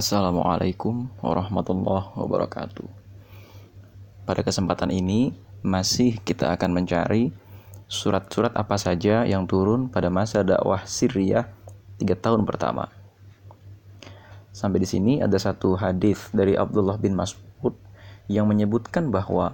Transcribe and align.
Assalamualaikum 0.00 1.12
warahmatullahi 1.20 2.16
wabarakatuh. 2.16 2.88
Pada 4.24 4.40
kesempatan 4.40 4.88
ini, 4.88 5.36
masih 5.60 6.16
kita 6.24 6.56
akan 6.56 6.72
mencari 6.72 7.36
surat-surat 7.84 8.48
apa 8.56 8.80
saja 8.80 9.28
yang 9.28 9.44
turun 9.44 9.92
pada 9.92 10.08
masa 10.08 10.40
dakwah 10.40 10.88
Syriah 10.88 11.52
tiga 12.00 12.16
tahun 12.16 12.48
pertama. 12.48 12.88
Sampai 14.56 14.80
di 14.80 14.88
sini 14.88 15.20
ada 15.20 15.36
satu 15.36 15.76
hadis 15.76 16.32
dari 16.32 16.56
Abdullah 16.56 16.96
bin 16.96 17.12
Mas'ud 17.12 17.76
yang 18.24 18.48
menyebutkan 18.48 19.12
bahwa 19.12 19.52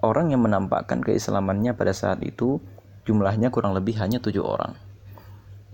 orang 0.00 0.32
yang 0.32 0.40
menampakkan 0.40 1.04
keislamannya 1.04 1.76
pada 1.76 1.92
saat 1.92 2.24
itu 2.24 2.64
jumlahnya 3.04 3.52
kurang 3.52 3.76
lebih 3.76 4.00
hanya 4.00 4.24
tujuh 4.24 4.40
orang. 4.40 4.72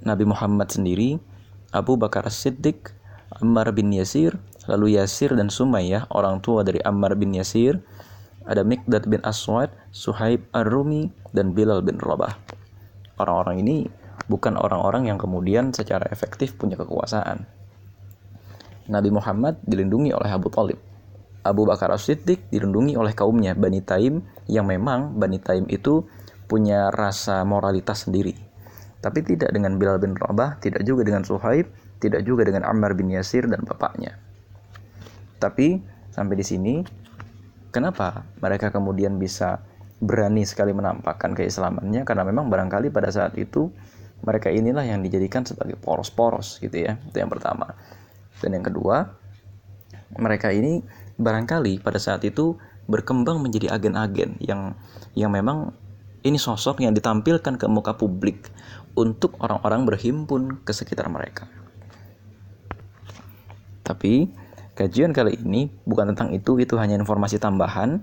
Nabi 0.02 0.26
Muhammad 0.26 0.74
sendiri, 0.74 1.22
Abu 1.70 1.94
Bakar 1.94 2.26
Siddiq, 2.34 2.98
Ammar 3.42 3.74
bin 3.74 3.90
Yasir, 3.90 4.38
lalu 4.70 4.94
Yasir 4.94 5.34
dan 5.34 5.50
Sumayyah, 5.50 6.06
orang 6.14 6.38
tua 6.38 6.62
dari 6.62 6.78
Ammar 6.86 7.18
bin 7.18 7.34
Yasir, 7.34 7.82
ada 8.46 8.62
Mikdad 8.62 9.10
bin 9.10 9.18
Aswad, 9.26 9.74
Suhaib 9.90 10.46
Ar-Rumi, 10.54 11.10
dan 11.34 11.50
Bilal 11.50 11.82
bin 11.82 11.98
Rabah. 11.98 12.38
Orang-orang 13.18 13.66
ini 13.66 13.76
bukan 14.30 14.54
orang-orang 14.54 15.10
yang 15.10 15.18
kemudian 15.18 15.74
secara 15.74 16.06
efektif 16.14 16.54
punya 16.54 16.78
kekuasaan. 16.78 17.42
Nabi 18.86 19.10
Muhammad 19.10 19.58
dilindungi 19.66 20.14
oleh 20.14 20.30
Abu 20.30 20.46
Talib. 20.46 20.78
Abu 21.42 21.66
Bakar 21.66 21.90
As-Siddiq 21.90 22.46
dilindungi 22.54 22.94
oleh 22.94 23.10
kaumnya 23.18 23.58
Bani 23.58 23.82
Taim 23.82 24.22
yang 24.46 24.70
memang 24.70 25.18
Bani 25.18 25.42
Taim 25.42 25.66
itu 25.66 26.06
punya 26.46 26.94
rasa 26.94 27.42
moralitas 27.42 28.06
sendiri. 28.06 28.38
Tapi 29.02 29.26
tidak 29.26 29.50
dengan 29.50 29.74
Bilal 29.82 29.98
bin 29.98 30.14
Rabah, 30.14 30.62
tidak 30.62 30.86
juga 30.86 31.02
dengan 31.02 31.26
Suhaib, 31.26 31.66
tidak 32.02 32.26
juga 32.26 32.42
dengan 32.42 32.66
Ammar 32.66 32.98
bin 32.98 33.14
Yasir 33.14 33.46
dan 33.46 33.62
bapaknya. 33.62 34.18
Tapi 35.38 35.78
sampai 36.10 36.34
di 36.34 36.44
sini 36.44 36.74
Kenapa 37.72 38.28
mereka 38.44 38.68
kemudian 38.68 39.16
bisa 39.16 39.64
berani 39.96 40.44
sekali 40.44 40.76
menampakkan 40.76 41.32
keislamannya? 41.32 42.04
Karena 42.04 42.20
memang 42.28 42.52
barangkali 42.52 42.92
pada 42.92 43.08
saat 43.08 43.32
itu 43.40 43.72
mereka 44.20 44.52
inilah 44.52 44.84
yang 44.84 45.00
dijadikan 45.00 45.40
sebagai 45.48 45.80
poros-poros 45.80 46.60
gitu 46.60 46.84
ya. 46.84 47.00
Itu 47.08 47.16
yang 47.16 47.32
pertama. 47.32 47.72
Dan 48.44 48.60
yang 48.60 48.64
kedua, 48.68 49.08
mereka 50.20 50.52
ini 50.52 50.84
barangkali 51.16 51.80
pada 51.80 51.96
saat 51.96 52.20
itu 52.28 52.60
berkembang 52.92 53.40
menjadi 53.40 53.72
agen-agen 53.72 54.36
yang 54.44 54.76
yang 55.16 55.32
memang 55.32 55.72
ini 56.28 56.36
sosok 56.36 56.84
yang 56.84 56.92
ditampilkan 56.92 57.56
ke 57.56 57.66
muka 57.72 57.96
publik 57.96 58.52
untuk 59.00 59.40
orang-orang 59.40 59.88
berhimpun 59.88 60.60
ke 60.60 60.76
sekitar 60.76 61.08
mereka. 61.08 61.48
Tapi 63.82 64.30
Kajian 64.72 65.12
kali 65.12 65.36
ini 65.36 65.68
bukan 65.84 66.16
tentang 66.16 66.32
itu, 66.32 66.56
itu 66.56 66.80
hanya 66.80 66.96
informasi 66.96 67.36
tambahan. 67.36 68.00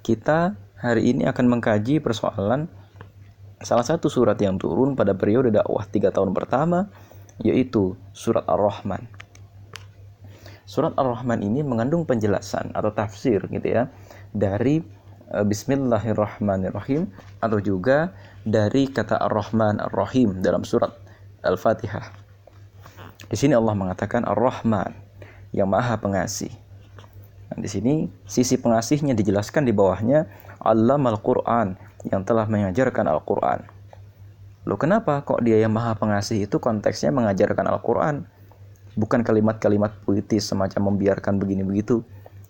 Kita 0.00 0.56
hari 0.80 1.12
ini 1.12 1.28
akan 1.28 1.52
mengkaji 1.52 2.00
persoalan 2.00 2.64
salah 3.60 3.84
satu 3.84 4.08
surat 4.08 4.40
yang 4.40 4.56
turun 4.56 4.96
pada 4.96 5.12
periode 5.12 5.52
dakwah 5.52 5.84
tiga 5.84 6.08
tahun 6.08 6.32
pertama, 6.32 6.88
yaitu 7.44 7.92
surat 8.16 8.40
Ar-Rahman. 8.48 9.04
Surat 10.64 10.96
Ar-Rahman 10.96 11.44
ini 11.44 11.60
mengandung 11.60 12.08
penjelasan 12.08 12.72
atau 12.72 12.88
tafsir 12.88 13.44
gitu 13.52 13.68
ya 13.68 13.92
dari 14.32 14.80
uh, 15.28 15.44
Bismillahirrahmanirrahim 15.44 17.04
atau 17.44 17.60
juga 17.60 18.16
dari 18.48 18.88
kata 18.88 19.20
Ar-Rahman 19.28 19.76
Ar-Rahim 19.92 20.40
dalam 20.40 20.64
surat 20.64 20.96
Al-Fatihah. 21.44 22.16
Di 23.28 23.36
sini 23.36 23.52
Allah 23.52 23.76
mengatakan 23.76 24.24
Ar-Rahman 24.24 25.07
yang 25.58 25.66
maha 25.66 25.98
pengasih. 25.98 26.54
Nah, 27.50 27.58
di 27.58 27.66
sini 27.66 28.06
sisi 28.22 28.54
pengasihnya 28.54 29.18
dijelaskan 29.18 29.66
di 29.66 29.74
bawahnya 29.74 30.30
Allah 30.62 30.94
Al-Quran 30.94 31.74
yang 32.06 32.22
telah 32.22 32.46
mengajarkan 32.46 33.10
Al-Quran. 33.10 33.66
Loh 34.68 34.78
kenapa 34.78 35.24
kok 35.26 35.42
dia 35.42 35.58
yang 35.58 35.74
maha 35.74 35.98
pengasih 35.98 36.46
itu 36.46 36.62
konteksnya 36.62 37.10
mengajarkan 37.10 37.66
Al-Quran? 37.66 38.28
Bukan 38.94 39.26
kalimat-kalimat 39.26 39.98
puitis 40.06 40.46
semacam 40.46 40.94
membiarkan 40.94 41.42
begini 41.42 41.66
begitu. 41.66 42.06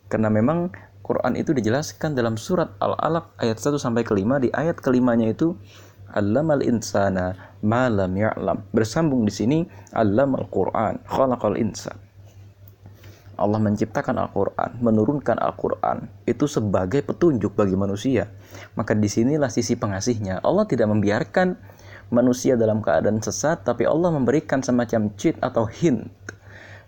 Karena 0.09 0.29
memang 0.33 0.73
Quran 1.05 1.37
itu 1.41 1.57
dijelaskan 1.57 2.13
dalam 2.13 2.37
surat 2.37 2.75
Al-Alaq 2.81 3.41
ayat 3.41 3.57
1 3.61 3.81
sampai 3.81 4.05
kelima 4.05 4.37
di 4.37 4.53
ayat 4.53 4.77
kelimanya 4.81 5.33
itu 5.33 5.57
Allamal 6.09 6.65
insana 6.65 7.37
malam 7.61 8.17
ya'lam. 8.17 8.65
Bersambung 8.73 9.29
di 9.29 9.33
sini 9.33 9.59
Allamal 9.93 10.49
Quran 10.49 11.05
khalaqal 11.05 11.61
insan. 11.61 12.08
Allah 13.39 13.63
menciptakan 13.63 14.19
Al-Quran, 14.19 14.83
menurunkan 14.83 15.39
Al-Quran, 15.39 16.11
itu 16.27 16.51
sebagai 16.51 17.07
petunjuk 17.07 17.55
bagi 17.55 17.79
manusia. 17.79 18.27
Maka 18.75 18.99
di 18.99 19.07
sinilah 19.07 19.47
sisi 19.47 19.79
pengasihnya. 19.79 20.43
Allah 20.43 20.67
tidak 20.67 20.91
membiarkan 20.91 21.55
manusia 22.11 22.59
dalam 22.59 22.83
keadaan 22.83 23.23
sesat, 23.23 23.63
tapi 23.63 23.87
Allah 23.87 24.11
memberikan 24.11 24.59
semacam 24.59 25.15
cheat 25.15 25.39
atau 25.39 25.71
hint. 25.71 26.11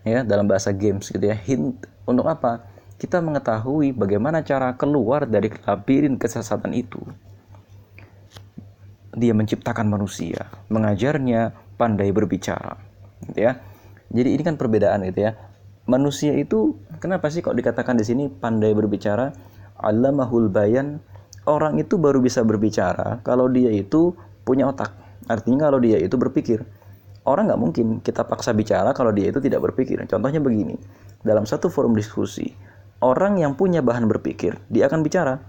Ya, 0.03 0.27
dalam 0.27 0.51
bahasa 0.51 0.75
games 0.75 1.07
gitu 1.15 1.23
ya, 1.23 1.39
hint. 1.39 1.87
Untuk 2.03 2.27
apa? 2.27 2.67
Kita 2.99 3.23
mengetahui 3.23 3.95
bagaimana 3.95 4.43
cara 4.43 4.75
keluar 4.75 5.31
dari 5.31 5.55
labirin 5.63 6.19
kesesatan 6.19 6.75
itu. 6.75 6.99
Dia 9.15 9.39
menciptakan 9.39 9.87
manusia, 9.87 10.51
mengajarnya 10.67 11.55
pandai 11.79 12.11
berbicara. 12.11 12.75
Gitu 13.31 13.39
ya. 13.39 13.63
Jadi 14.11 14.29
ini 14.35 14.43
kan 14.43 14.59
perbedaan 14.59 15.07
gitu 15.07 15.31
ya 15.31 15.50
manusia 15.89 16.37
itu 16.37 16.77
kenapa 17.01 17.31
sih 17.33 17.41
kok 17.41 17.57
dikatakan 17.57 17.97
di 17.97 18.05
sini 18.05 18.25
pandai 18.29 18.75
berbicara? 18.77 19.33
Allamahul 19.81 20.53
bayan. 20.53 21.01
Orang 21.49 21.81
itu 21.81 21.97
baru 21.97 22.21
bisa 22.21 22.45
berbicara 22.45 23.25
kalau 23.25 23.49
dia 23.49 23.73
itu 23.73 24.13
punya 24.45 24.69
otak. 24.69 24.93
Artinya 25.25 25.71
kalau 25.71 25.81
dia 25.81 25.97
itu 25.97 26.19
berpikir. 26.21 26.61
Orang 27.25 27.49
nggak 27.49 27.61
mungkin 27.61 27.87
kita 28.05 28.29
paksa 28.29 28.53
bicara 28.53 28.93
kalau 28.93 29.13
dia 29.13 29.33
itu 29.33 29.41
tidak 29.41 29.65
berpikir. 29.65 30.01
Contohnya 30.05 30.41
begini, 30.41 30.77
dalam 31.25 31.45
satu 31.49 31.69
forum 31.73 31.97
diskusi, 31.97 32.49
orang 33.01 33.41
yang 33.41 33.57
punya 33.57 33.81
bahan 33.81 34.09
berpikir, 34.09 34.57
dia 34.73 34.89
akan 34.89 35.01
bicara. 35.05 35.41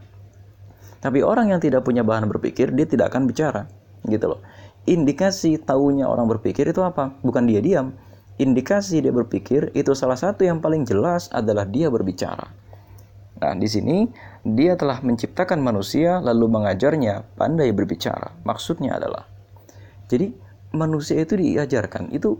Tapi 1.01 1.25
orang 1.25 1.49
yang 1.49 1.59
tidak 1.59 1.81
punya 1.81 2.05
bahan 2.05 2.29
berpikir, 2.29 2.71
dia 2.71 2.85
tidak 2.85 3.11
akan 3.11 3.25
bicara. 3.25 3.65
Gitu 4.05 4.25
loh. 4.29 4.39
Indikasi 4.85 5.61
taunya 5.61 6.05
orang 6.05 6.29
berpikir 6.29 6.69
itu 6.69 6.81
apa? 6.85 7.17
Bukan 7.25 7.49
dia 7.49 7.63
diam, 7.63 7.95
indikasi 8.39 9.03
dia 9.03 9.11
berpikir 9.11 9.73
itu 9.75 9.91
salah 9.97 10.15
satu 10.15 10.45
yang 10.47 10.63
paling 10.63 10.87
jelas 10.87 11.27
adalah 11.33 11.67
dia 11.67 11.91
berbicara. 11.91 12.47
Nah, 13.41 13.57
di 13.57 13.65
sini 13.65 14.05
dia 14.45 14.77
telah 14.77 15.01
menciptakan 15.01 15.57
manusia 15.57 16.21
lalu 16.21 16.45
mengajarnya 16.45 17.25
pandai 17.35 17.73
berbicara. 17.73 18.37
Maksudnya 18.45 19.01
adalah 19.01 19.25
jadi 20.11 20.27
manusia 20.75 21.23
itu 21.23 21.39
diajarkan 21.39 22.11
itu 22.11 22.35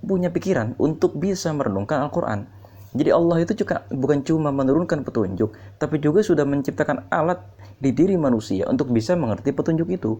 punya 0.00 0.32
pikiran 0.32 0.72
untuk 0.80 1.20
bisa 1.20 1.52
merenungkan 1.52 2.08
Al-Qur'an. 2.08 2.48
Jadi 2.96 3.12
Allah 3.12 3.44
itu 3.44 3.52
juga 3.52 3.84
bukan 3.92 4.24
cuma 4.24 4.48
menurunkan 4.48 5.04
petunjuk, 5.04 5.52
tapi 5.76 6.00
juga 6.00 6.24
sudah 6.24 6.48
menciptakan 6.48 7.12
alat 7.12 7.44
di 7.76 7.92
diri 7.92 8.16
manusia 8.16 8.64
untuk 8.72 8.88
bisa 8.88 9.12
mengerti 9.12 9.52
petunjuk 9.52 9.92
itu. 9.92 10.16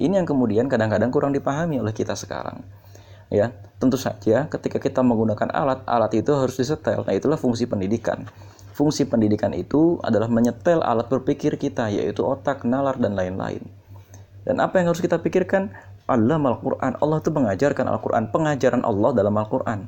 Ini 0.00 0.22
yang 0.22 0.24
kemudian 0.24 0.72
kadang-kadang 0.72 1.12
kurang 1.12 1.36
dipahami 1.36 1.76
oleh 1.76 1.92
kita 1.92 2.16
sekarang 2.16 2.64
ya. 3.32 3.54
Tentu 3.78 3.94
saja 3.94 4.50
ketika 4.50 4.82
kita 4.82 5.06
menggunakan 5.06 5.54
alat 5.54 5.86
alat 5.86 6.10
itu 6.18 6.34
harus 6.34 6.58
disetel. 6.58 7.06
Nah 7.06 7.14
itulah 7.14 7.38
fungsi 7.38 7.70
pendidikan. 7.70 8.26
Fungsi 8.74 9.06
pendidikan 9.06 9.54
itu 9.54 10.02
adalah 10.02 10.26
menyetel 10.26 10.82
alat 10.82 11.06
berpikir 11.06 11.54
kita 11.54 11.86
yaitu 11.86 12.26
otak 12.26 12.66
nalar 12.66 12.98
dan 12.98 13.14
lain-lain. 13.14 13.62
Dan 14.42 14.58
apa 14.58 14.82
yang 14.82 14.90
harus 14.90 14.98
kita 14.98 15.22
pikirkan? 15.22 15.70
Allah 16.08 16.40
Al-Quran. 16.40 16.98
Allah 16.98 17.18
itu 17.20 17.30
mengajarkan 17.30 17.86
Al-Quran 17.86 18.24
pengajaran 18.34 18.82
Allah 18.82 19.10
dalam 19.14 19.34
Al-Quran. 19.36 19.86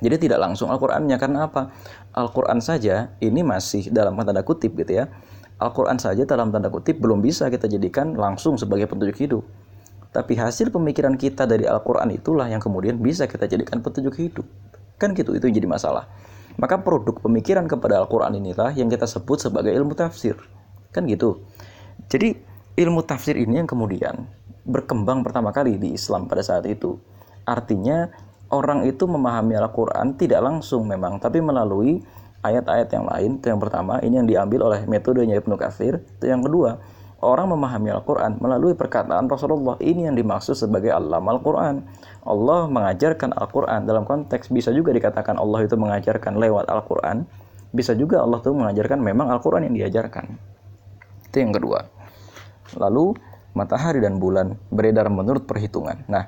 Jadi 0.00 0.16
tidak 0.28 0.38
langsung 0.40 0.68
Al-Qurannya 0.70 1.16
karena 1.18 1.48
apa? 1.48 1.72
Al-Quran 2.14 2.62
saja 2.62 3.12
ini 3.20 3.42
masih 3.42 3.90
dalam 3.90 4.16
tanda 4.20 4.46
kutip 4.46 4.76
gitu 4.78 5.02
ya. 5.02 5.10
Al-Quran 5.60 6.00
saja 6.00 6.24
dalam 6.24 6.48
tanda 6.54 6.72
kutip 6.72 7.02
belum 7.02 7.20
bisa 7.20 7.50
kita 7.52 7.68
jadikan 7.68 8.16
langsung 8.16 8.56
sebagai 8.56 8.88
petunjuk 8.88 9.18
hidup 9.20 9.44
tapi 10.10 10.34
hasil 10.34 10.74
pemikiran 10.74 11.14
kita 11.14 11.46
dari 11.46 11.70
Al-Quran 11.70 12.10
itulah 12.10 12.50
yang 12.50 12.58
kemudian 12.58 12.98
bisa 12.98 13.30
kita 13.30 13.46
jadikan 13.46 13.78
petunjuk 13.78 14.14
hidup. 14.18 14.46
Kan 14.98 15.14
gitu, 15.14 15.38
itu 15.38 15.46
jadi 15.46 15.70
masalah. 15.70 16.10
Maka 16.58 16.82
produk 16.82 17.14
pemikiran 17.22 17.70
kepada 17.70 18.02
Al-Quran 18.02 18.36
inilah 18.42 18.74
yang 18.74 18.90
kita 18.90 19.06
sebut 19.06 19.38
sebagai 19.38 19.70
ilmu 19.70 19.94
tafsir. 19.94 20.34
Kan 20.90 21.06
gitu. 21.06 21.46
Jadi 22.10 22.34
ilmu 22.74 23.06
tafsir 23.06 23.38
ini 23.38 23.62
yang 23.62 23.70
kemudian 23.70 24.26
berkembang 24.66 25.22
pertama 25.22 25.54
kali 25.54 25.78
di 25.78 25.94
Islam 25.94 26.26
pada 26.26 26.42
saat 26.42 26.66
itu. 26.66 26.98
Artinya 27.46 28.10
orang 28.50 28.84
itu 28.90 29.06
memahami 29.06 29.54
Al-Quran 29.56 30.18
tidak 30.18 30.42
langsung 30.42 30.90
memang, 30.90 31.22
tapi 31.22 31.38
melalui 31.38 32.02
ayat-ayat 32.42 32.88
yang 32.92 33.06
lain. 33.06 33.30
Itu 33.38 33.46
yang 33.54 33.60
pertama, 33.62 34.02
ini 34.02 34.18
yang 34.20 34.28
diambil 34.28 34.74
oleh 34.74 34.80
metodenya 34.90 35.38
Ibnu 35.38 35.54
Katsir. 35.54 36.02
Itu 36.18 36.26
yang 36.26 36.42
kedua, 36.42 36.82
orang 37.20 37.52
memahami 37.52 37.92
Al-Quran 37.92 38.40
melalui 38.40 38.72
perkataan 38.72 39.28
Rasulullah. 39.28 39.76
Ini 39.80 40.08
yang 40.10 40.16
dimaksud 40.16 40.56
sebagai 40.56 40.92
Allah 40.92 41.20
Al-Quran. 41.20 41.84
Allah 42.24 42.60
mengajarkan 42.68 43.36
Al-Quran 43.36 43.84
dalam 43.84 44.04
konteks 44.04 44.52
bisa 44.52 44.72
juga 44.72 44.92
dikatakan 44.92 45.36
Allah 45.36 45.64
itu 45.64 45.76
mengajarkan 45.76 46.36
lewat 46.36 46.68
Al-Quran. 46.68 47.28
Bisa 47.70 47.94
juga 47.94 48.24
Allah 48.24 48.42
itu 48.42 48.50
mengajarkan 48.50 48.98
memang 48.98 49.30
Al-Quran 49.30 49.68
yang 49.70 49.76
diajarkan. 49.76 50.26
Itu 51.30 51.36
yang 51.38 51.54
kedua. 51.54 51.86
Lalu 52.74 53.14
matahari 53.54 54.02
dan 54.02 54.18
bulan 54.18 54.58
beredar 54.72 55.06
menurut 55.12 55.46
perhitungan. 55.46 56.02
Nah, 56.10 56.26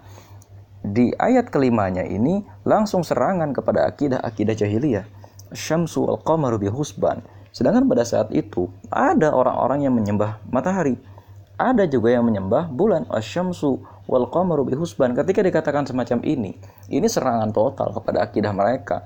di 0.82 1.14
ayat 1.14 1.50
kelimanya 1.50 2.02
ini 2.02 2.42
langsung 2.66 3.06
serangan 3.06 3.54
kepada 3.54 3.86
akidah-akidah 3.86 4.54
jahiliyah. 4.54 5.06
Syamsu 5.52 6.08
al-qamaru 6.08 6.56
bihusban 6.56 7.20
Sedangkan 7.52 7.84
pada 7.84 8.02
saat 8.02 8.32
itu 8.32 8.72
ada 8.88 9.30
orang-orang 9.30 9.84
yang 9.84 9.92
menyembah 9.92 10.40
matahari. 10.48 10.96
Ada 11.60 11.84
juga 11.84 12.10
yang 12.10 12.24
menyembah 12.24 12.72
bulan 12.72 13.04
asyamsu 13.12 13.84
wal 14.08 14.26
qamaru 14.32 14.64
bihusban. 14.66 15.12
Ketika 15.12 15.44
dikatakan 15.44 15.84
semacam 15.84 16.24
ini, 16.24 16.56
ini 16.88 17.06
serangan 17.06 17.52
total 17.52 17.92
kepada 17.92 18.24
akidah 18.24 18.50
mereka. 18.56 19.04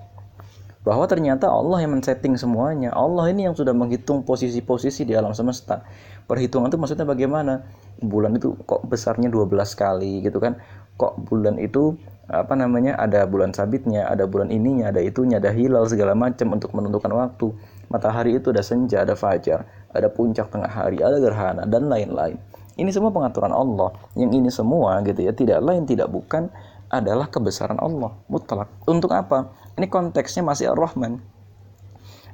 Bahwa 0.87 1.03
ternyata 1.11 1.51
Allah 1.51 1.83
yang 1.83 1.99
men-setting 1.99 2.39
semuanya. 2.39 2.95
Allah 2.95 3.27
ini 3.35 3.51
yang 3.51 3.59
sudah 3.59 3.75
menghitung 3.75 4.23
posisi-posisi 4.23 5.03
di 5.03 5.19
alam 5.19 5.35
semesta. 5.35 5.83
Perhitungan 6.31 6.71
itu 6.71 6.79
maksudnya 6.79 7.03
bagaimana? 7.03 7.67
Bulan 7.99 8.39
itu 8.39 8.55
kok 8.63 8.87
besarnya 8.87 9.27
12 9.27 9.51
kali 9.75 10.23
gitu 10.23 10.39
kan. 10.39 10.63
Kok 10.95 11.27
bulan 11.27 11.59
itu 11.59 11.99
apa 12.31 12.55
namanya 12.55 12.95
ada 12.99 13.27
bulan 13.27 13.51
sabitnya, 13.51 14.07
ada 14.07 14.31
bulan 14.31 14.55
ininya, 14.55 14.95
ada 14.95 15.03
itunya, 15.03 15.43
ada 15.43 15.51
hilal 15.51 15.87
segala 15.91 16.15
macam 16.15 16.55
untuk 16.55 16.71
menentukan 16.75 17.11
waktu 17.11 17.51
matahari 17.93 18.37
itu 18.37 18.51
ada 18.51 18.63
senja, 18.63 19.03
ada 19.03 19.15
fajar, 19.15 19.67
ada 19.93 20.09
puncak 20.11 20.51
tengah 20.51 20.69
hari, 20.69 21.01
ada 21.01 21.19
gerhana 21.19 21.65
dan 21.65 21.87
lain-lain. 21.87 22.39
Ini 22.77 22.93
semua 22.93 23.09
pengaturan 23.09 23.57
Allah. 23.57 23.97
Yang 24.13 24.31
ini 24.37 24.51
semua 24.53 25.01
gitu 25.01 25.25
ya, 25.25 25.33
tidak 25.33 25.65
lain 25.65 25.89
tidak 25.89 26.13
bukan 26.13 26.53
adalah 26.93 27.27
kebesaran 27.27 27.81
Allah 27.81 28.15
mutlak. 28.29 28.69
Untuk 28.87 29.11
apa? 29.17 29.51
Ini 29.81 29.89
konteksnya 29.89 30.45
masih 30.45 30.71
Ar-Rahman. 30.77 31.19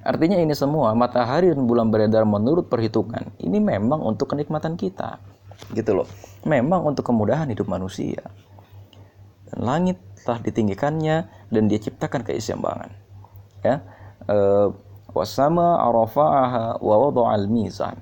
Artinya 0.02 0.34
ini 0.34 0.50
semua 0.58 0.90
matahari 0.98 1.54
dan 1.54 1.62
bulan 1.62 1.94
beredar 1.94 2.26
menurut 2.26 2.66
perhitungan. 2.66 3.30
Ini 3.38 3.62
memang 3.62 4.02
untuk 4.02 4.34
kenikmatan 4.34 4.74
kita. 4.74 5.22
Gitu 5.70 5.94
loh. 5.94 6.10
Memang 6.42 6.82
untuk 6.90 7.06
kemudahan 7.06 7.46
hidup 7.46 7.70
manusia. 7.70 8.18
Dan 9.46 9.62
langit 9.62 10.02
telah 10.26 10.42
ditinggikannya 10.42 11.30
dan 11.54 11.62
dia 11.70 11.78
ciptakan 11.78 12.26
keseimbangan. 12.26 12.90
Ya. 13.62 13.86
E, 14.26 14.36
wasama 15.12 15.80
arafa'aha 15.80 16.80
wa 16.80 16.94
wada'al 17.08 17.46
mizan. 17.48 17.96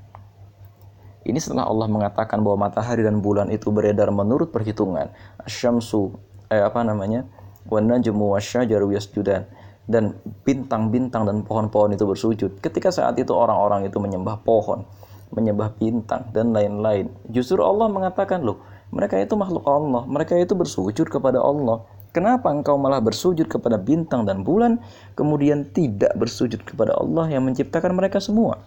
Ini 1.21 1.37
setelah 1.37 1.69
Allah 1.69 1.87
mengatakan 1.87 2.41
bahwa 2.41 2.71
matahari 2.71 3.05
dan 3.05 3.21
bulan 3.21 3.53
itu 3.53 3.69
beredar 3.69 4.09
menurut 4.09 4.49
perhitungan. 4.49 5.13
Asyamsu 5.45 6.17
eh, 6.49 6.65
apa 6.65 6.81
namanya? 6.81 7.29
Wan 7.69 7.87
najmu 7.87 8.35
wasyajaru 8.35 8.97
yasjudan 8.97 9.45
dan 9.85 10.17
bintang-bintang 10.47 11.29
dan 11.29 11.45
pohon-pohon 11.45 11.93
itu 11.93 12.09
bersujud. 12.09 12.51
Ketika 12.65 12.89
saat 12.89 13.21
itu 13.21 13.37
orang-orang 13.37 13.85
itu 13.85 14.01
menyembah 14.01 14.41
pohon, 14.41 14.89
menyembah 15.35 15.77
bintang 15.77 16.31
dan 16.33 16.57
lain-lain. 16.57 17.13
Justru 17.29 17.61
Allah 17.61 17.91
mengatakan, 17.93 18.41
"Loh, 18.41 18.65
mereka 18.95 19.21
itu 19.21 19.37
makhluk 19.37 19.67
Allah, 19.69 20.09
mereka 20.09 20.39
itu 20.41 20.57
bersujud 20.57 21.07
kepada 21.11 21.43
Allah." 21.43 21.85
Kenapa 22.11 22.51
engkau 22.51 22.75
malah 22.75 22.99
bersujud 22.99 23.47
kepada 23.47 23.79
bintang 23.79 24.27
dan 24.27 24.43
bulan, 24.43 24.83
kemudian 25.15 25.71
tidak 25.71 26.11
bersujud 26.19 26.59
kepada 26.67 26.99
Allah 26.99 27.31
yang 27.31 27.47
menciptakan 27.47 27.95
mereka 27.95 28.19
semua? 28.19 28.59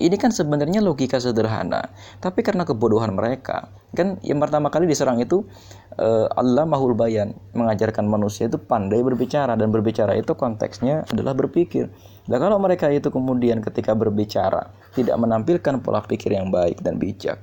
Ini 0.00 0.16
kan 0.16 0.32
sebenarnya 0.32 0.80
logika 0.80 1.20
sederhana, 1.20 1.92
tapi 2.24 2.40
karena 2.40 2.64
kebodohan 2.64 3.12
mereka, 3.12 3.68
kan 3.92 4.16
yang 4.24 4.40
pertama 4.40 4.72
kali 4.72 4.88
diserang 4.88 5.20
itu 5.20 5.44
uh, 6.00 6.24
Allah 6.40 6.64
mahul 6.64 6.96
bayan 6.96 7.36
mengajarkan 7.52 8.08
manusia 8.08 8.48
itu 8.48 8.56
pandai 8.56 9.04
berbicara 9.04 9.60
dan 9.60 9.68
berbicara 9.68 10.16
itu 10.16 10.32
konteksnya 10.32 11.04
adalah 11.12 11.36
berpikir. 11.36 11.92
Dan 12.24 12.38
kalau 12.40 12.56
mereka 12.56 12.88
itu 12.88 13.12
kemudian 13.12 13.60
ketika 13.60 13.92
berbicara 13.92 14.72
tidak 14.96 15.20
menampilkan 15.20 15.84
pola 15.84 16.00
pikir 16.00 16.32
yang 16.32 16.48
baik 16.48 16.80
dan 16.80 16.96
bijak, 16.96 17.36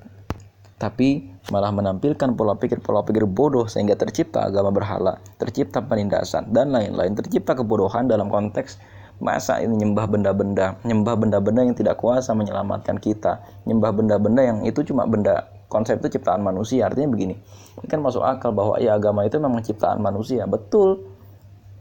tapi 0.81 1.37
malah 1.49 1.71
menampilkan 1.71 2.35
pola 2.35 2.59
pikir-pola 2.59 3.03
pikir 3.07 3.23
bodoh 3.23 3.65
sehingga 3.65 3.95
tercipta 3.95 4.47
agama 4.47 4.71
berhala, 4.71 5.19
tercipta 5.39 5.79
penindasan 5.79 6.51
dan 6.51 6.75
lain-lain, 6.75 7.15
tercipta 7.15 7.55
kebodohan 7.55 8.07
dalam 8.07 8.27
konteks 8.27 8.79
masa 9.17 9.57
ini 9.63 9.81
nyembah 9.81 10.05
benda-benda, 10.05 10.77
nyembah 10.85 11.15
benda-benda 11.17 11.65
yang 11.65 11.73
tidak 11.73 11.97
kuasa 11.97 12.38
menyelamatkan 12.38 13.01
kita, 13.01 13.41
nyembah 13.65 13.91
benda-benda 13.95 14.41
yang 14.45 14.59
itu 14.67 14.85
cuma 14.85 15.09
benda 15.09 15.49
konsep 15.71 15.99
itu 15.99 16.19
ciptaan 16.19 16.44
manusia. 16.44 16.85
Artinya 16.88 17.09
begini, 17.11 17.35
ini 17.81 17.88
kan 17.89 18.00
masuk 18.03 18.21
akal 18.23 18.53
bahwa 18.53 18.77
ya 18.77 18.95
agama 18.95 19.25
itu 19.25 19.41
memang 19.41 19.63
ciptaan 19.63 20.00
manusia, 20.00 20.45
betul. 20.45 21.01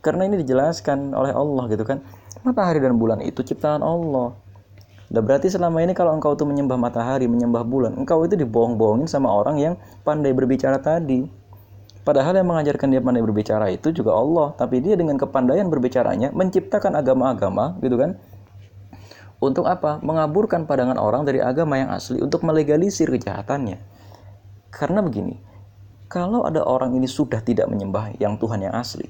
Karena 0.01 0.23
ini 0.31 0.39
dijelaskan 0.41 1.13
oleh 1.13 1.35
Allah 1.35 1.65
gitu 1.67 1.83
kan. 1.83 1.99
Matahari 2.47 2.79
dan 2.79 2.95
bulan 2.95 3.19
itu 3.27 3.43
ciptaan 3.43 3.83
Allah. 3.83 4.39
Dan 5.07 5.23
berarti 5.23 5.47
selama 5.47 5.87
ini 5.87 5.95
kalau 5.95 6.19
engkau 6.19 6.35
itu 6.35 6.43
menyembah 6.43 6.75
matahari, 6.75 7.31
menyembah 7.31 7.63
bulan, 7.63 7.95
engkau 7.95 8.27
itu 8.27 8.35
dibohong-bohongin 8.35 9.07
sama 9.07 9.31
orang 9.31 9.57
yang 9.63 9.75
pandai 10.03 10.35
berbicara 10.35 10.83
tadi. 10.83 11.23
Padahal 12.03 12.39
yang 12.39 12.47
mengajarkan 12.51 12.91
dia 12.91 13.03
pandai 13.03 13.23
berbicara 13.23 13.71
itu 13.71 13.95
juga 13.95 14.15
Allah, 14.19 14.55
tapi 14.59 14.83
dia 14.83 14.99
dengan 14.99 15.15
kepandaian 15.15 15.67
berbicaranya 15.71 16.35
menciptakan 16.35 16.99
agama-agama, 16.99 17.79
gitu 17.83 17.99
kan? 17.99 18.19
Untuk 19.39 19.67
apa? 19.71 20.03
Mengaburkan 20.03 20.67
pandangan 20.67 20.99
orang 20.99 21.23
dari 21.23 21.39
agama 21.39 21.79
yang 21.79 21.91
asli 21.95 22.19
untuk 22.19 22.43
melegalisir 22.43 23.07
kejahatannya. 23.07 23.79
Karena 24.75 25.03
begini, 25.07 25.39
kalau 26.11 26.43
ada 26.47 26.67
orang 26.67 26.99
ini 26.99 27.07
sudah 27.07 27.43
tidak 27.43 27.71
menyembah 27.71 28.19
yang 28.19 28.39
Tuhan 28.43 28.59
yang 28.59 28.75
asli, 28.75 29.07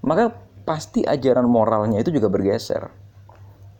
maka 0.00 0.32
pasti 0.64 1.04
ajaran 1.04 1.44
moralnya 1.44 2.00
itu 2.00 2.08
juga 2.08 2.32
bergeser. 2.32 2.88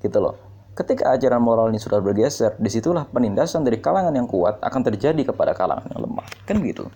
Gitu 0.00 0.16
loh 0.16 0.49
Ketika 0.80 1.12
ajaran 1.12 1.44
moral 1.44 1.68
ini 1.68 1.76
sudah 1.76 2.00
bergeser, 2.00 2.56
di 2.56 2.72
situlah 2.72 3.04
penindasan 3.04 3.68
dari 3.68 3.84
kalangan 3.84 4.16
yang 4.16 4.24
kuat 4.24 4.64
akan 4.64 4.80
terjadi 4.88 5.28
kepada 5.28 5.52
kalangan 5.52 5.84
yang 5.92 6.08
lemah. 6.08 6.24
Kan 6.48 6.56
begitu. 6.56 6.88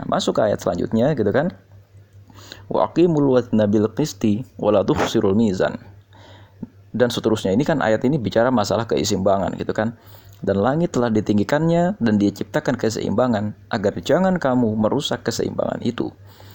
Nah, 0.00 0.08
masuk 0.08 0.40
ke 0.40 0.48
ayat 0.48 0.64
selanjutnya 0.64 1.12
gitu 1.12 1.28
kan. 1.28 1.52
Wa 2.72 2.88
aqimul 2.88 3.36
wazna 3.36 3.68
bil 3.68 3.84
qisti 3.92 4.48
tuhsirul 4.56 5.36
mizan. 5.36 5.76
Dan 6.88 7.12
seterusnya 7.12 7.52
ini 7.52 7.68
kan 7.68 7.84
ayat 7.84 8.00
ini 8.08 8.16
bicara 8.16 8.48
masalah 8.48 8.88
keseimbangan 8.88 9.60
gitu 9.60 9.76
kan. 9.76 10.00
Dan 10.40 10.64
langit 10.64 10.96
telah 10.96 11.12
ditinggikannya 11.12 12.00
dan 12.00 12.14
dia 12.16 12.32
ciptakan 12.32 12.80
keseimbangan 12.80 13.60
agar 13.68 13.92
jangan 14.00 14.40
kamu 14.40 14.72
merusak 14.72 15.20
keseimbangan 15.20 15.84
itu. 15.84 16.08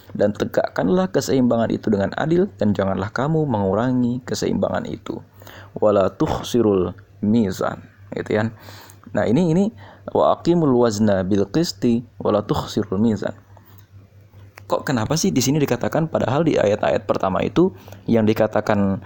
Dan 0.10 0.33
tegakkanlah 0.33 1.13
keseimbangan 1.13 1.69
itu 1.69 1.94
dengan 1.94 2.18
adil 2.18 2.50
dan 2.57 2.74
janganlah 2.74 3.13
kamu 3.13 3.46
mengurangi 3.46 4.25
keseimbangan 4.25 4.89
itu 4.89 5.22
wala 5.79 6.08
tuhsirul 6.12 6.96
mizan 7.20 7.84
gitu 8.15 8.39
kan. 8.39 8.55
Nah 9.12 9.27
ini 9.27 9.51
ini 9.51 9.65
wa 10.12 10.36
aqimul 10.36 10.75
wazna 10.75 11.24
bil 11.24 11.48
qisti 11.48 12.03
wala 12.20 12.44
tuhsirul 12.44 13.00
mizan. 13.00 13.36
Kok 14.65 14.82
kenapa 14.82 15.13
sih 15.13 15.29
di 15.29 15.44
sini 15.46 15.62
dikatakan 15.62 16.10
padahal 16.10 16.41
di 16.41 16.58
ayat-ayat 16.58 17.05
pertama 17.05 17.46
itu 17.46 17.70
yang 18.10 18.25
dikatakan 18.25 18.98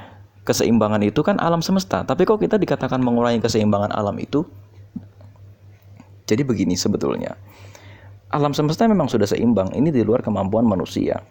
keseimbangan 0.47 1.03
itu 1.03 1.19
kan 1.19 1.35
alam 1.37 1.59
semesta 1.59 2.01
tapi 2.07 2.23
kok 2.23 2.39
kita 2.39 2.55
dikatakan 2.55 3.03
mengurangi 3.03 3.43
keseimbangan 3.43 3.91
alam 3.91 4.15
itu? 4.17 4.47
Jadi 6.29 6.45
begini 6.45 6.77
sebetulnya. 6.77 7.33
Alam 8.29 8.53
semesta 8.53 8.85
memang 8.85 9.09
sudah 9.09 9.25
seimbang 9.25 9.73
ini 9.73 9.89
di 9.89 10.05
luar 10.05 10.21
kemampuan 10.21 10.61
manusia. 10.61 11.25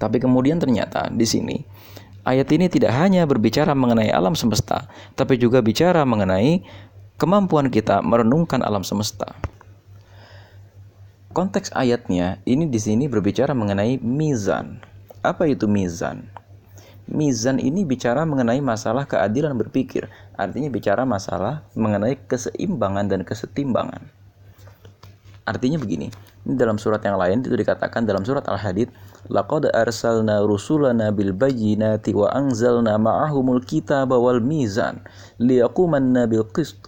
Tapi 0.00 0.16
kemudian 0.16 0.56
ternyata 0.56 1.12
di 1.12 1.28
sini 1.28 1.60
ayat 2.24 2.48
ini 2.52 2.66
tidak 2.68 2.92
hanya 2.96 3.24
berbicara 3.24 3.72
mengenai 3.72 4.12
alam 4.12 4.36
semesta, 4.36 4.88
tapi 5.16 5.40
juga 5.40 5.60
bicara 5.64 6.04
mengenai 6.04 6.64
kemampuan 7.20 7.68
kita 7.68 8.00
merenungkan 8.00 8.64
alam 8.64 8.84
semesta. 8.84 9.36
Konteks 11.30 11.70
ayatnya 11.78 12.42
ini 12.42 12.66
di 12.66 12.80
sini 12.82 13.06
berbicara 13.06 13.54
mengenai 13.54 14.02
mizan. 14.02 14.82
Apa 15.22 15.46
itu 15.46 15.70
mizan? 15.70 16.26
Mizan 17.10 17.58
ini 17.58 17.82
bicara 17.82 18.22
mengenai 18.22 18.62
masalah 18.62 19.06
keadilan 19.06 19.54
berpikir, 19.58 20.06
artinya 20.38 20.70
bicara 20.70 21.02
masalah 21.02 21.66
mengenai 21.74 22.18
keseimbangan 22.26 23.10
dan 23.10 23.20
kesetimbangan. 23.26 24.10
Artinya 25.42 25.82
begini, 25.82 26.06
ini 26.46 26.54
dalam 26.54 26.78
surat 26.78 27.02
yang 27.02 27.18
lain 27.18 27.42
itu 27.42 27.54
dikatakan 27.54 28.06
dalam 28.06 28.22
surat 28.22 28.46
Al-Hadid 28.46 28.94
laqad 29.28 29.68
arsalna 29.74 30.40
rusulana 30.40 31.12
bil 31.12 31.36
bayyinati 31.36 32.16
wa 32.16 32.32
anzalna 32.32 32.96
ma'ahumul 32.96 33.60
kitaba 33.60 34.16
wal 34.16 34.40
mizan 34.40 35.04
liyaqumanna 35.36 36.24
bil 36.24 36.48
qist. 36.48 36.80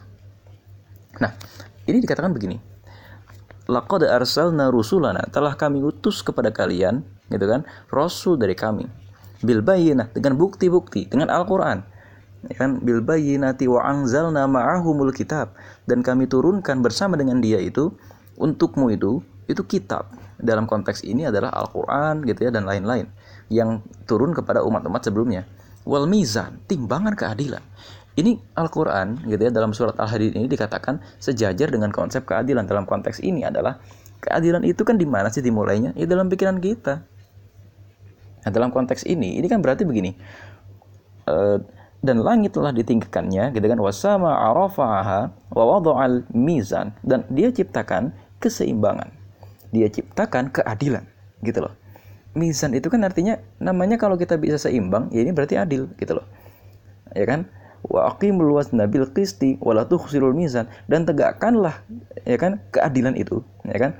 Nah, 1.20 1.36
ini 1.84 2.00
dikatakan 2.00 2.32
begini. 2.32 2.56
Laqad 3.68 4.08
arsalna 4.08 4.72
rusulana 4.72 5.28
telah 5.28 5.52
kami 5.54 5.84
utus 5.84 6.24
kepada 6.24 6.48
kalian, 6.48 7.04
gitu 7.28 7.44
kan, 7.44 7.68
rasul 7.92 8.40
dari 8.40 8.56
kami. 8.56 8.88
Bil 9.44 9.60
bayyinah 9.60 10.14
dengan 10.16 10.38
bukti-bukti, 10.40 11.10
dengan 11.10 11.28
Al-Qur'an. 11.28 11.84
ya 12.50 12.58
kan 12.58 12.82
bil 12.82 12.98
bayyinati 12.98 13.70
wa 13.70 13.86
anzalna 13.86 14.50
ma'ahumul 14.50 15.14
kitab 15.14 15.54
dan 15.86 16.02
kami 16.02 16.26
turunkan 16.26 16.82
bersama 16.82 17.14
dengan 17.14 17.38
dia 17.38 17.62
itu 17.62 17.94
untukmu 18.34 18.90
itu 18.90 19.22
itu 19.52 19.62
kitab. 19.68 20.10
Dalam 20.42 20.66
konteks 20.66 21.06
ini 21.06 21.28
adalah 21.28 21.54
Al-Qur'an 21.54 22.24
gitu 22.26 22.48
ya 22.48 22.50
dan 22.50 22.66
lain-lain 22.66 23.06
yang 23.52 23.84
turun 24.08 24.34
kepada 24.34 24.64
umat-umat 24.66 25.04
sebelumnya. 25.04 25.46
Wal 25.86 26.10
mizan 26.10 26.58
timbangan 26.66 27.14
keadilan. 27.14 27.62
Ini 28.12 28.36
Al-Qur'an 28.58 29.24
gitu 29.24 29.40
ya 29.40 29.52
dalam 29.54 29.72
surat 29.72 29.96
Al-Hadid 29.96 30.36
ini 30.36 30.44
dikatakan 30.50 31.00
sejajar 31.22 31.72
dengan 31.72 31.88
konsep 31.94 32.26
keadilan. 32.28 32.68
Dalam 32.68 32.84
konteks 32.84 33.24
ini 33.24 33.46
adalah 33.46 33.80
keadilan 34.20 34.66
itu 34.68 34.84
kan 34.84 35.00
di 35.00 35.08
mana 35.08 35.32
sih 35.32 35.40
dimulainya? 35.40 35.96
Ya 35.96 36.04
dalam 36.04 36.28
pikiran 36.28 36.60
kita. 36.60 37.06
Nah 38.42 38.50
dalam 38.50 38.74
konteks 38.74 39.06
ini 39.06 39.38
ini 39.38 39.46
kan 39.46 39.62
berarti 39.64 39.86
begini. 39.86 40.12
Uh, 41.22 41.62
dan 42.02 42.18
langit 42.18 42.50
telah 42.52 42.74
ditinggikannya 42.74 43.54
gitu 43.54 43.62
kan. 43.64 43.78
Wasama 43.78 44.34
arafaha 44.50 45.30
wa 45.54 45.64
wada'al 45.64 46.26
mizan. 46.34 46.92
Dan 47.00 47.24
dia 47.30 47.48
ciptakan 47.54 48.10
keseimbangan 48.42 49.21
dia 49.72 49.88
ciptakan 49.88 50.52
keadilan 50.52 51.08
gitu 51.42 51.64
loh. 51.64 51.74
Mizan 52.32 52.72
itu 52.72 52.88
kan 52.88 53.04
artinya 53.04 53.36
namanya 53.60 54.00
kalau 54.00 54.16
kita 54.16 54.40
bisa 54.40 54.56
seimbang 54.56 55.12
ya 55.12 55.20
ini 55.20 55.36
berarti 55.36 55.60
adil 55.60 55.88
gitu 56.00 56.16
loh. 56.16 56.26
Ya 57.12 57.28
kan? 57.28 57.48
Wa 57.84 58.14
aqimul 58.14 58.56
wazna 58.56 58.88
bil 58.88 59.04
qisti 59.10 59.60
wa 59.60 59.76
la 59.76 59.84
tukhsirul 59.84 60.32
mizan. 60.32 60.68
Dan 60.88 61.04
tegakkanlah 61.04 61.84
ya 62.24 62.36
kan 62.40 62.60
keadilan 62.72 63.16
itu 63.20 63.44
ya 63.68 63.76
kan? 63.76 63.92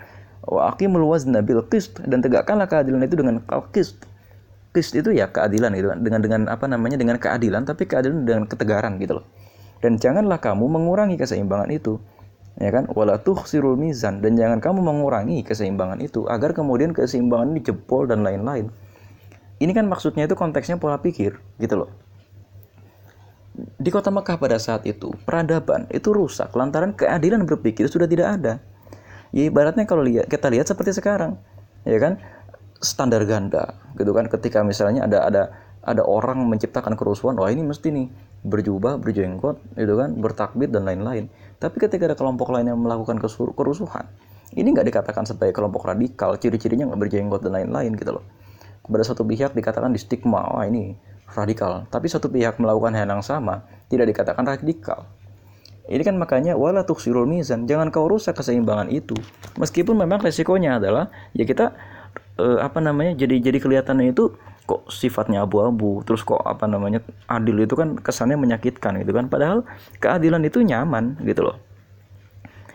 Wa 0.49 0.73
aqimul 0.73 1.05
wazna 1.05 1.45
bil 1.45 1.61
qist. 1.69 2.00
Dan 2.09 2.25
tegakkanlah 2.25 2.69
keadilan 2.69 3.05
itu 3.05 3.17
dengan 3.21 3.45
qist. 3.73 4.00
Qist 4.73 4.97
itu 4.97 5.12
ya 5.12 5.29
keadilan 5.29 5.76
gitu 5.76 5.93
dengan 6.00 6.21
dengan 6.25 6.41
apa 6.49 6.64
namanya? 6.64 6.97
Dengan 6.97 7.21
keadilan 7.21 7.69
tapi 7.69 7.85
keadilan 7.85 8.25
dengan 8.25 8.45
ketegaran 8.49 8.97
gitu 8.97 9.21
loh. 9.21 9.26
Dan 9.85 10.00
janganlah 10.00 10.41
kamu 10.41 10.73
mengurangi 10.73 11.21
keseimbangan 11.21 11.69
itu. 11.69 12.00
Ya 12.61 12.68
kan? 12.68 12.88
Wala 12.92 13.21
tuhsirul 13.21 13.78
mizan 13.80 14.21
dan 14.21 14.37
jangan 14.37 14.61
kamu 14.61 14.80
mengurangi 14.85 15.44
keseimbangan 15.47 16.02
itu 16.04 16.28
agar 16.28 16.52
kemudian 16.52 16.92
keseimbangan 16.92 17.52
ini 17.56 17.61
jebol 17.64 18.04
dan 18.04 18.21
lain-lain. 18.26 18.68
Ini 19.62 19.73
kan 19.73 19.87
maksudnya 19.87 20.26
itu 20.26 20.35
konteksnya 20.35 20.76
pola 20.76 20.99
pikir 20.99 21.38
gitu 21.62 21.87
loh. 21.87 21.90
Di 23.54 23.92
kota 23.92 24.09
Mekah 24.09 24.40
pada 24.40 24.56
saat 24.56 24.88
itu, 24.88 25.12
peradaban 25.28 25.85
itu 25.92 26.09
rusak 26.09 26.56
lantaran 26.56 26.97
keadilan 26.97 27.44
berpikir 27.44 27.85
sudah 27.85 28.09
tidak 28.09 28.40
ada. 28.40 28.52
Ya 29.32 29.49
ibaratnya 29.49 29.85
kalau 29.85 30.04
lihat 30.04 30.28
kita 30.28 30.49
lihat 30.49 30.68
seperti 30.68 30.97
sekarang, 30.97 31.37
ya 31.85 32.00
kan? 32.00 32.16
standar 32.82 33.23
ganda 33.25 33.78
gitu 33.94 34.11
kan 34.11 34.26
ketika 34.26 34.61
misalnya 34.66 35.06
ada 35.06 35.18
ada 35.25 35.42
ada 35.82 36.02
orang 36.02 36.42
menciptakan 36.50 36.99
kerusuhan 36.99 37.38
wah 37.38 37.49
ini 37.49 37.62
mesti 37.62 37.88
nih 37.94 38.06
berjubah 38.42 38.99
berjenggot 38.99 39.62
gitu 39.78 39.94
kan 39.94 40.18
bertakbir 40.18 40.68
dan 40.68 40.82
lain-lain. 40.82 41.30
Tapi 41.62 41.78
ketika 41.78 42.11
ada 42.11 42.16
kelompok 42.18 42.50
lain 42.50 42.75
yang 42.75 42.78
melakukan 42.78 43.22
kerusuhan 43.54 44.11
ini 44.52 44.68
nggak 44.68 44.87
dikatakan 44.92 45.25
sebagai 45.25 45.56
kelompok 45.56 45.88
radikal 45.88 46.37
ciri-cirinya 46.37 46.92
nggak 46.92 47.00
berjenggot 47.00 47.40
dan 47.40 47.56
lain-lain 47.56 47.96
gitu 47.96 48.20
loh. 48.20 48.25
Kepada 48.84 49.02
satu 49.06 49.25
pihak 49.25 49.56
dikatakan 49.56 49.94
di 49.94 50.00
stigma 50.02 50.44
wah 50.52 50.66
ini 50.68 50.92
radikal. 51.32 51.88
Tapi 51.88 52.06
satu 52.12 52.28
pihak 52.28 52.61
melakukan 52.61 52.92
hal 52.92 53.08
yang 53.08 53.25
sama 53.25 53.64
tidak 53.88 54.12
dikatakan 54.12 54.44
radikal. 54.44 55.08
Ini 55.88 56.02
kan 56.04 56.14
makanya 56.20 56.54
wala 56.54 56.84
tuksirul 56.84 57.26
mizan. 57.26 57.66
Jangan 57.66 57.90
kau 57.90 58.06
rusak 58.06 58.38
keseimbangan 58.38 58.92
itu. 58.92 59.16
Meskipun 59.58 59.99
memang 59.99 60.22
resikonya 60.22 60.78
adalah 60.78 61.11
ya 61.32 61.49
kita 61.49 61.75
uh, 62.38 62.58
apa 62.62 62.78
namanya 62.78 63.16
jadi 63.16 63.40
jadi 63.40 63.58
kelihatannya 63.58 64.12
itu 64.12 64.37
kok 64.62 64.87
sifatnya 64.88 65.42
abu-abu 65.42 66.07
terus 66.07 66.23
kok 66.23 66.38
apa 66.42 66.71
namanya 66.71 67.02
adil 67.26 67.62
itu 67.62 67.75
kan 67.75 67.99
kesannya 67.99 68.38
menyakitkan 68.38 68.99
gitu 69.02 69.12
kan 69.12 69.26
padahal 69.26 69.66
keadilan 69.99 70.42
itu 70.47 70.62
nyaman 70.62 71.19
gitu 71.26 71.50
loh 71.50 71.57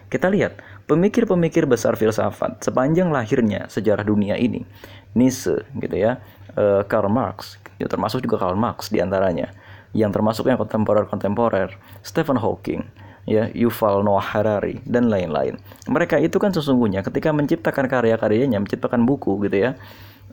kita 0.07 0.27
lihat 0.31 0.59
pemikir-pemikir 0.87 1.67
besar 1.67 1.95
filsafat 1.95 2.63
sepanjang 2.63 3.11
lahirnya 3.11 3.67
sejarah 3.71 4.03
dunia 4.03 4.35
ini 4.35 4.67
Nietzsche 5.15 5.63
gitu 5.79 5.95
ya 5.95 6.19
uh, 6.55 6.83
Karl 6.87 7.11
Marx 7.11 7.59
ya, 7.79 7.87
termasuk 7.87 8.23
juga 8.23 8.39
Karl 8.39 8.59
Marx 8.59 8.91
di 8.91 8.99
antaranya 8.99 9.51
yang 9.95 10.11
termasuk 10.11 10.47
yang 10.51 10.59
kontemporer-kontemporer 10.59 11.73
Stephen 12.03 12.37
Hawking 12.37 12.83
ya 13.27 13.51
Yuval 13.51 14.07
Noah 14.07 14.23
Harari 14.23 14.79
dan 14.87 15.11
lain-lain. 15.11 15.59
Mereka 15.85 16.17
itu 16.23 16.39
kan 16.39 16.55
sesungguhnya 16.55 17.03
ketika 17.03 17.35
menciptakan 17.35 17.91
karya-karyanya, 17.91 18.63
menciptakan 18.63 19.03
buku 19.03 19.35
gitu 19.45 19.67
ya, 19.67 19.71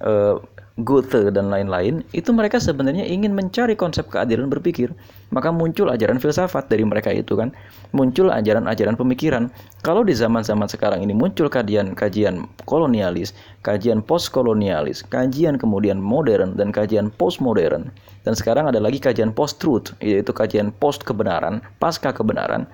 uh, 0.02 0.42
Goethe 0.82 1.30
dan 1.30 1.54
lain-lain, 1.54 2.02
itu 2.10 2.34
mereka 2.34 2.58
sebenarnya 2.58 3.06
ingin 3.06 3.30
mencari 3.30 3.78
konsep 3.78 4.10
keadilan 4.10 4.50
berpikir. 4.50 4.90
Maka 5.30 5.54
muncul 5.54 5.86
ajaran 5.86 6.18
filsafat 6.18 6.66
dari 6.66 6.82
mereka 6.82 7.14
itu 7.14 7.38
kan, 7.38 7.54
muncul 7.94 8.34
ajaran-ajaran 8.34 8.98
pemikiran. 8.98 9.54
Kalau 9.86 10.02
di 10.02 10.18
zaman-zaman 10.18 10.66
sekarang 10.66 11.06
ini 11.06 11.14
muncul 11.14 11.46
kajian-kajian 11.46 12.50
kolonialis, 12.66 13.38
kajian 13.62 14.02
postkolonialis, 14.02 15.06
kajian 15.06 15.62
kemudian 15.62 16.02
modern 16.02 16.58
dan 16.58 16.74
kajian 16.74 17.06
postmodern. 17.14 17.94
Dan 18.26 18.34
sekarang 18.34 18.66
ada 18.66 18.82
lagi 18.82 18.98
kajian 18.98 19.30
post-truth, 19.30 19.94
yaitu 20.02 20.34
kajian 20.34 20.74
post 20.82 21.06
kebenaran, 21.06 21.62
pasca 21.78 22.10
kebenaran. 22.10 22.66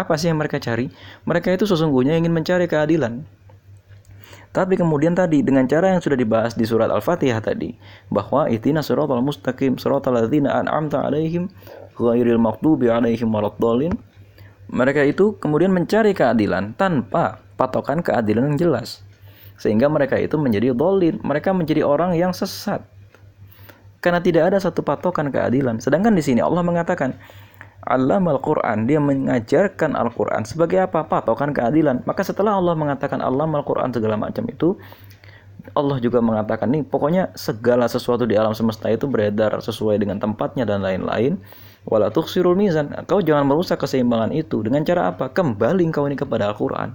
Apa 0.00 0.16
sih 0.16 0.32
yang 0.32 0.40
mereka 0.40 0.56
cari? 0.56 0.88
Mereka 1.28 1.52
itu 1.52 1.68
sesungguhnya 1.68 2.16
ingin 2.16 2.32
mencari 2.32 2.64
keadilan 2.64 3.28
tapi 4.52 4.76
kemudian 4.76 5.16
tadi 5.16 5.40
dengan 5.40 5.64
cara 5.64 5.96
yang 5.96 6.04
sudah 6.04 6.16
dibahas 6.16 6.52
di 6.52 6.68
surat 6.68 6.92
Al-Fatihah 6.92 7.40
tadi 7.40 7.72
bahwa 8.12 8.46
itina 8.52 8.84
siratal 8.84 9.24
mustaqim 9.24 9.80
siratal 9.80 10.12
ladzina 10.12 10.60
an'amta 10.60 11.00
alaihim 11.08 11.48
ghairil 11.96 12.40
maghdubi 12.40 12.92
alaihim 12.92 13.32
waladdallin 13.32 13.96
mereka 14.72 15.04
itu 15.04 15.36
kemudian 15.36 15.68
mencari 15.68 16.16
keadilan 16.16 16.72
tanpa 16.80 17.44
patokan 17.60 18.00
keadilan 18.00 18.54
yang 18.54 18.58
jelas. 18.58 19.04
Sehingga 19.60 19.86
mereka 19.86 20.16
itu 20.16 20.40
menjadi 20.40 20.72
dolin 20.72 21.20
mereka 21.20 21.52
menjadi 21.52 21.84
orang 21.84 22.16
yang 22.16 22.32
sesat. 22.32 22.80
Karena 24.02 24.18
tidak 24.18 24.50
ada 24.50 24.58
satu 24.58 24.82
patokan 24.82 25.30
keadilan. 25.30 25.78
Sedangkan 25.78 26.16
di 26.16 26.24
sini 26.24 26.42
Allah 26.42 26.64
mengatakan 26.64 27.14
Alam 27.82 28.30
Al-Quran, 28.30 28.86
dia 28.86 29.02
mengajarkan 29.02 29.98
Al-Quran 29.98 30.46
sebagai 30.46 30.86
apa? 30.86 31.02
Patokan 31.02 31.50
keadilan. 31.50 32.06
Maka 32.06 32.22
setelah 32.22 32.54
Allah 32.54 32.78
mengatakan 32.78 33.18
alam 33.18 33.50
Al-Quran 33.58 33.90
segala 33.90 34.14
macam 34.14 34.46
itu, 34.46 34.78
Allah 35.74 35.98
juga 35.98 36.22
mengatakan 36.22 36.70
nih, 36.70 36.86
pokoknya 36.86 37.34
segala 37.34 37.90
sesuatu 37.90 38.22
di 38.22 38.38
alam 38.38 38.54
semesta 38.54 38.86
itu 38.86 39.10
beredar 39.10 39.58
sesuai 39.58 39.98
dengan 39.98 40.22
tempatnya 40.22 40.62
dan 40.62 40.82
lain-lain. 40.86 41.42
Wala 41.82 42.14
tuksirul 42.14 42.54
mizan. 42.54 42.94
Kau 43.10 43.18
jangan 43.18 43.50
merusak 43.50 43.82
keseimbangan 43.82 44.30
itu. 44.30 44.62
Dengan 44.62 44.86
cara 44.86 45.10
apa? 45.10 45.34
Kembali 45.34 45.82
kau 45.90 46.06
ini 46.06 46.14
kepada 46.14 46.54
Al-Quran. 46.54 46.94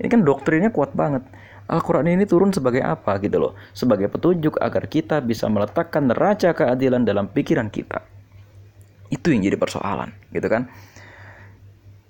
Ini 0.00 0.08
kan 0.08 0.24
doktrinnya 0.24 0.72
kuat 0.72 0.96
banget. 0.96 1.20
Al-Quran 1.68 2.08
ini 2.08 2.24
turun 2.24 2.48
sebagai 2.48 2.80
apa 2.80 3.20
gitu 3.20 3.36
loh. 3.36 3.52
Sebagai 3.76 4.08
petunjuk 4.08 4.56
agar 4.56 4.88
kita 4.88 5.20
bisa 5.20 5.52
meletakkan 5.52 6.08
neraca 6.08 6.56
keadilan 6.56 7.04
dalam 7.04 7.28
pikiran 7.28 7.68
kita. 7.68 8.17
Itu 9.08 9.32
yang 9.32 9.44
jadi 9.44 9.56
persoalan, 9.56 10.12
gitu 10.32 10.48
kan? 10.48 10.68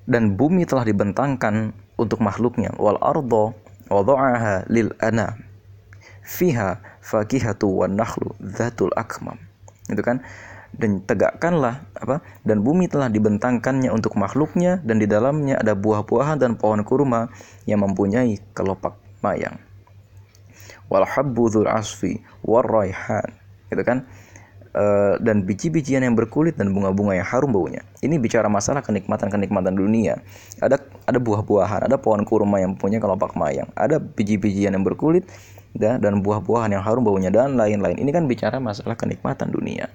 Dan 0.08 0.34
bumi 0.34 0.64
telah 0.64 0.82
dibentangkan 0.82 1.74
untuk 2.00 2.18
makhluknya. 2.24 2.74
Wal 2.80 2.98
ardo 2.98 3.54
wada'aha 3.92 4.66
lil 4.72 4.90
ana. 4.98 5.36
Fiha 6.24 6.80
fakihatu 7.00 7.70
wan 7.84 7.94
nakhlu 7.96 8.34
dhatul 8.40 8.92
akmam. 8.96 9.36
Gitu 9.88 10.02
kan? 10.04 10.20
dan 10.76 11.00
tegakkanlah 11.00 11.80
apa 11.96 12.20
dan 12.44 12.60
bumi 12.60 12.92
telah 12.92 13.08
dibentangkannya 13.08 13.88
untuk 13.88 14.20
makhluknya 14.20 14.84
dan 14.84 15.00
di 15.00 15.08
dalamnya 15.08 15.56
ada 15.56 15.72
buah-buahan 15.72 16.36
dan 16.36 16.60
pohon 16.60 16.84
kurma 16.84 17.32
yang 17.64 17.80
mempunyai 17.80 18.36
kelopak 18.52 18.92
mayang 19.24 19.56
wal 20.92 21.08
habbu 21.08 21.48
asfi 21.68 22.20
war 22.44 22.64
raihan 22.68 23.32
gitu 23.72 23.80
kan 23.84 24.04
Eh, 24.78 25.14
dan 25.18 25.42
biji-bijian 25.42 26.06
yang 26.06 26.14
berkulit 26.14 26.54
dan 26.54 26.70
bunga-bunga 26.70 27.18
yang 27.18 27.26
harum 27.26 27.50
baunya. 27.50 27.82
Ini 27.98 28.14
bicara 28.22 28.46
masalah 28.46 28.78
kenikmatan-kenikmatan 28.86 29.74
dunia. 29.74 30.22
Ada 30.62 30.78
ada 31.02 31.18
buah-buahan, 31.18 31.90
ada 31.90 31.98
pohon 31.98 32.22
kurma 32.22 32.62
yang 32.62 32.78
punya 32.78 33.02
kelopak 33.02 33.34
mayang, 33.34 33.66
ada 33.74 33.98
biji-bijian 33.98 34.70
yang 34.70 34.86
berkulit 34.86 35.26
dan 35.74 36.22
buah-buahan 36.22 36.78
yang 36.78 36.84
harum 36.86 37.02
baunya 37.02 37.26
dan 37.26 37.58
lain-lain. 37.58 37.98
Ini 37.98 38.10
kan 38.14 38.30
bicara 38.30 38.62
masalah 38.62 38.94
kenikmatan 38.94 39.50
dunia. 39.50 39.90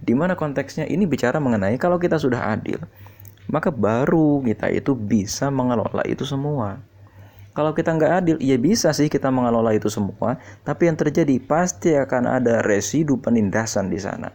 Di 0.00 0.16
mana 0.16 0.40
konteksnya 0.40 0.88
ini 0.88 1.04
bicara 1.04 1.36
mengenai 1.36 1.76
kalau 1.76 2.00
kita 2.00 2.16
sudah 2.16 2.48
adil, 2.48 2.80
maka 3.52 3.68
baru 3.68 4.40
kita 4.40 4.72
itu 4.72 4.96
bisa 4.96 5.52
mengelola 5.52 6.00
itu 6.08 6.24
semua. 6.24 6.80
Kalau 7.52 7.76
kita 7.76 7.92
nggak 7.92 8.12
adil, 8.24 8.36
ya 8.40 8.56
bisa 8.56 8.88
sih 8.96 9.12
kita 9.12 9.28
mengelola 9.28 9.76
itu 9.76 9.92
semua, 9.92 10.40
tapi 10.64 10.88
yang 10.88 10.96
terjadi 10.96 11.36
pasti 11.36 11.92
akan 11.92 12.40
ada 12.40 12.64
residu 12.64 13.20
penindasan 13.20 13.92
di 13.92 14.00
sana. 14.00 14.32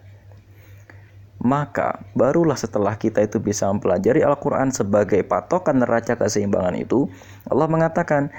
Maka 1.42 2.02
barulah 2.14 2.58
setelah 2.58 2.94
kita 2.98 3.22
itu 3.26 3.42
bisa 3.42 3.70
mempelajari 3.70 4.22
Al-Quran 4.22 4.70
sebagai 4.70 5.22
patokan 5.26 5.82
neraca 5.82 6.14
keseimbangan 6.14 6.78
itu, 6.78 7.10
Allah 7.50 7.66
mengatakan 7.66 8.30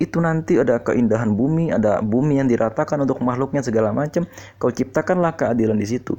itu 0.00 0.16
nanti 0.20 0.56
ada 0.56 0.80
keindahan 0.80 1.32
bumi, 1.36 1.68
ada 1.72 2.00
bumi 2.00 2.40
yang 2.40 2.48
diratakan 2.48 3.04
untuk 3.04 3.20
makhluknya 3.20 3.60
segala 3.60 3.92
macam, 3.92 4.24
kau 4.56 4.72
ciptakanlah 4.72 5.36
keadilan 5.36 5.76
di 5.76 5.88
situ. 5.88 6.16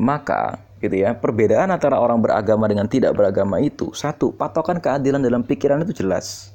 Maka 0.00 0.60
gitu 0.82 1.06
ya, 1.06 1.14
perbedaan 1.14 1.70
antara 1.70 1.96
orang 2.02 2.18
beragama 2.18 2.66
dengan 2.66 2.90
tidak 2.90 3.14
beragama 3.14 3.62
itu 3.62 3.94
satu, 3.94 4.34
patokan 4.34 4.82
keadilan 4.82 5.22
dalam 5.22 5.46
pikiran 5.46 5.86
itu 5.86 6.02
jelas. 6.02 6.50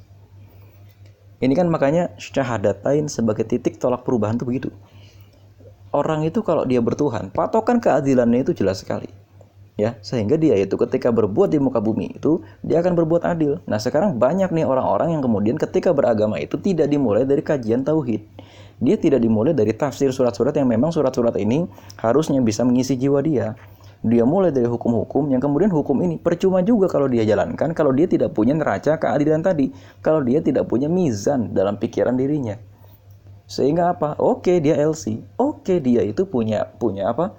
Ini 1.40 1.54
kan 1.56 1.72
makanya 1.72 2.12
syahadatain 2.20 3.08
sebagai 3.08 3.48
titik 3.48 3.80
tolak 3.80 4.04
perubahan 4.04 4.36
itu 4.36 4.44
begitu. 4.44 4.70
Orang 5.88 6.28
itu 6.28 6.44
kalau 6.44 6.68
dia 6.68 6.84
bertuhan, 6.84 7.32
patokan 7.32 7.80
keadilannya 7.80 8.44
itu 8.44 8.52
jelas 8.52 8.84
sekali 8.84 9.08
ya 9.78 9.94
sehingga 10.02 10.34
dia 10.34 10.58
itu 10.58 10.74
ketika 10.74 11.14
berbuat 11.14 11.54
di 11.54 11.62
muka 11.62 11.78
bumi 11.78 12.18
itu 12.18 12.42
dia 12.66 12.82
akan 12.82 12.98
berbuat 12.98 13.22
adil. 13.22 13.62
Nah 13.70 13.78
sekarang 13.78 14.18
banyak 14.18 14.50
nih 14.50 14.66
orang-orang 14.66 15.14
yang 15.14 15.22
kemudian 15.22 15.54
ketika 15.54 15.94
beragama 15.94 16.42
itu 16.42 16.58
tidak 16.58 16.90
dimulai 16.90 17.22
dari 17.22 17.40
kajian 17.40 17.86
tauhid. 17.86 18.26
Dia 18.82 18.98
tidak 18.98 19.22
dimulai 19.22 19.54
dari 19.54 19.70
tafsir 19.70 20.10
surat-surat 20.10 20.54
yang 20.58 20.66
memang 20.66 20.90
surat-surat 20.90 21.34
ini 21.38 21.66
harusnya 21.98 22.42
bisa 22.42 22.66
mengisi 22.66 22.98
jiwa 22.98 23.22
dia. 23.22 23.54
Dia 24.06 24.22
mulai 24.22 24.54
dari 24.54 24.70
hukum-hukum 24.70 25.26
yang 25.34 25.42
kemudian 25.42 25.74
hukum 25.74 25.98
ini 26.06 26.22
percuma 26.22 26.62
juga 26.62 26.86
kalau 26.86 27.10
dia 27.10 27.26
jalankan 27.26 27.74
kalau 27.74 27.90
dia 27.90 28.06
tidak 28.06 28.30
punya 28.30 28.54
neraca 28.54 28.94
keadilan 28.94 29.42
tadi, 29.42 29.74
kalau 29.98 30.22
dia 30.22 30.38
tidak 30.38 30.70
punya 30.70 30.86
mizan 30.86 31.50
dalam 31.50 31.74
pikiran 31.78 32.14
dirinya. 32.14 32.54
Sehingga 33.48 33.96
apa? 33.96 34.14
Oke, 34.20 34.60
dia 34.60 34.76
LC. 34.76 35.18
Oke, 35.40 35.80
dia 35.80 36.04
itu 36.04 36.28
punya 36.28 36.68
punya 36.78 37.10
apa? 37.10 37.34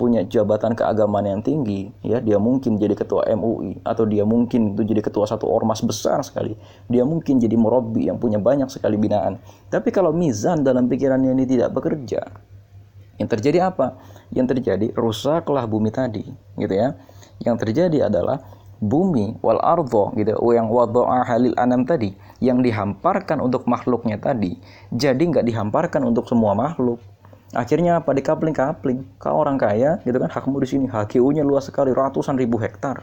punya 0.00 0.24
jabatan 0.24 0.72
keagamaan 0.72 1.28
yang 1.28 1.42
tinggi, 1.44 1.92
ya 2.00 2.24
dia 2.24 2.40
mungkin 2.40 2.80
jadi 2.80 2.96
ketua 2.96 3.28
MUI 3.36 3.84
atau 3.84 4.08
dia 4.08 4.24
mungkin 4.24 4.72
itu 4.72 4.88
jadi 4.88 5.04
ketua 5.04 5.28
satu 5.28 5.44
ormas 5.44 5.84
besar 5.84 6.24
sekali. 6.24 6.56
Dia 6.88 7.04
mungkin 7.04 7.36
jadi 7.36 7.52
murabi 7.60 8.08
yang 8.08 8.16
punya 8.16 8.40
banyak 8.40 8.72
sekali 8.72 8.96
binaan. 8.96 9.36
Tapi 9.68 9.92
kalau 9.92 10.16
mizan 10.16 10.64
dalam 10.64 10.88
pikirannya 10.88 11.36
ini 11.36 11.44
tidak 11.44 11.76
bekerja, 11.76 12.24
yang 13.20 13.28
terjadi 13.28 13.68
apa? 13.68 14.00
Yang 14.32 14.56
terjadi 14.56 14.86
rusaklah 14.96 15.68
bumi 15.68 15.92
tadi, 15.92 16.24
gitu 16.56 16.72
ya. 16.72 16.96
Yang 17.44 17.68
terjadi 17.68 18.08
adalah 18.08 18.40
bumi 18.80 19.36
wal 19.44 19.60
ardo 19.60 20.08
gitu 20.16 20.32
yang 20.56 20.72
wadoa 20.72 21.20
halil 21.28 21.52
anam 21.60 21.84
tadi 21.84 22.16
yang 22.40 22.64
dihamparkan 22.64 23.36
untuk 23.36 23.68
makhluknya 23.68 24.16
tadi 24.16 24.56
jadi 24.88 25.20
nggak 25.20 25.44
dihamparkan 25.44 26.00
untuk 26.08 26.24
semua 26.24 26.56
makhluk 26.56 26.96
Akhirnya 27.50 27.98
apa 27.98 28.14
di 28.14 28.22
kapling 28.22 28.54
kapling 28.54 29.02
Kau 29.18 29.42
orang 29.42 29.58
kaya, 29.58 29.98
gitu 30.06 30.22
kan, 30.22 30.30
hakmu 30.30 30.62
di 30.62 30.68
sini, 30.70 30.86
HGU-nya 30.86 31.42
luas 31.42 31.66
sekali, 31.66 31.90
ratusan 31.90 32.38
ribu 32.38 32.62
hektar. 32.62 33.02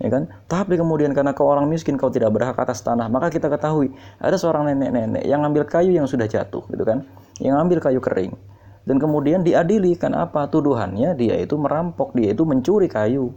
Ya 0.00 0.08
kan? 0.08 0.32
Tapi 0.48 0.80
kemudian 0.80 1.12
karena 1.12 1.36
kau 1.36 1.52
orang 1.52 1.68
miskin, 1.68 2.00
kau 2.00 2.08
tidak 2.08 2.32
berhak 2.32 2.56
atas 2.56 2.80
tanah, 2.80 3.12
maka 3.12 3.28
kita 3.28 3.52
ketahui 3.52 3.92
ada 4.18 4.40
seorang 4.40 4.72
nenek-nenek 4.72 5.28
yang 5.28 5.44
ngambil 5.44 5.68
kayu 5.68 5.92
yang 5.92 6.08
sudah 6.08 6.24
jatuh, 6.24 6.64
gitu 6.72 6.80
kan, 6.80 7.04
yang 7.44 7.60
ngambil 7.60 7.84
kayu 7.84 8.00
kering, 8.00 8.32
dan 8.82 8.96
kemudian 8.98 9.46
diadili 9.46 9.94
kan 9.94 10.14
apa 10.14 10.50
tuduhannya 10.50 11.14
dia 11.14 11.38
itu 11.38 11.54
merampok, 11.54 12.14
dia 12.18 12.34
itu 12.34 12.42
mencuri 12.42 12.90
kayu. 12.90 13.30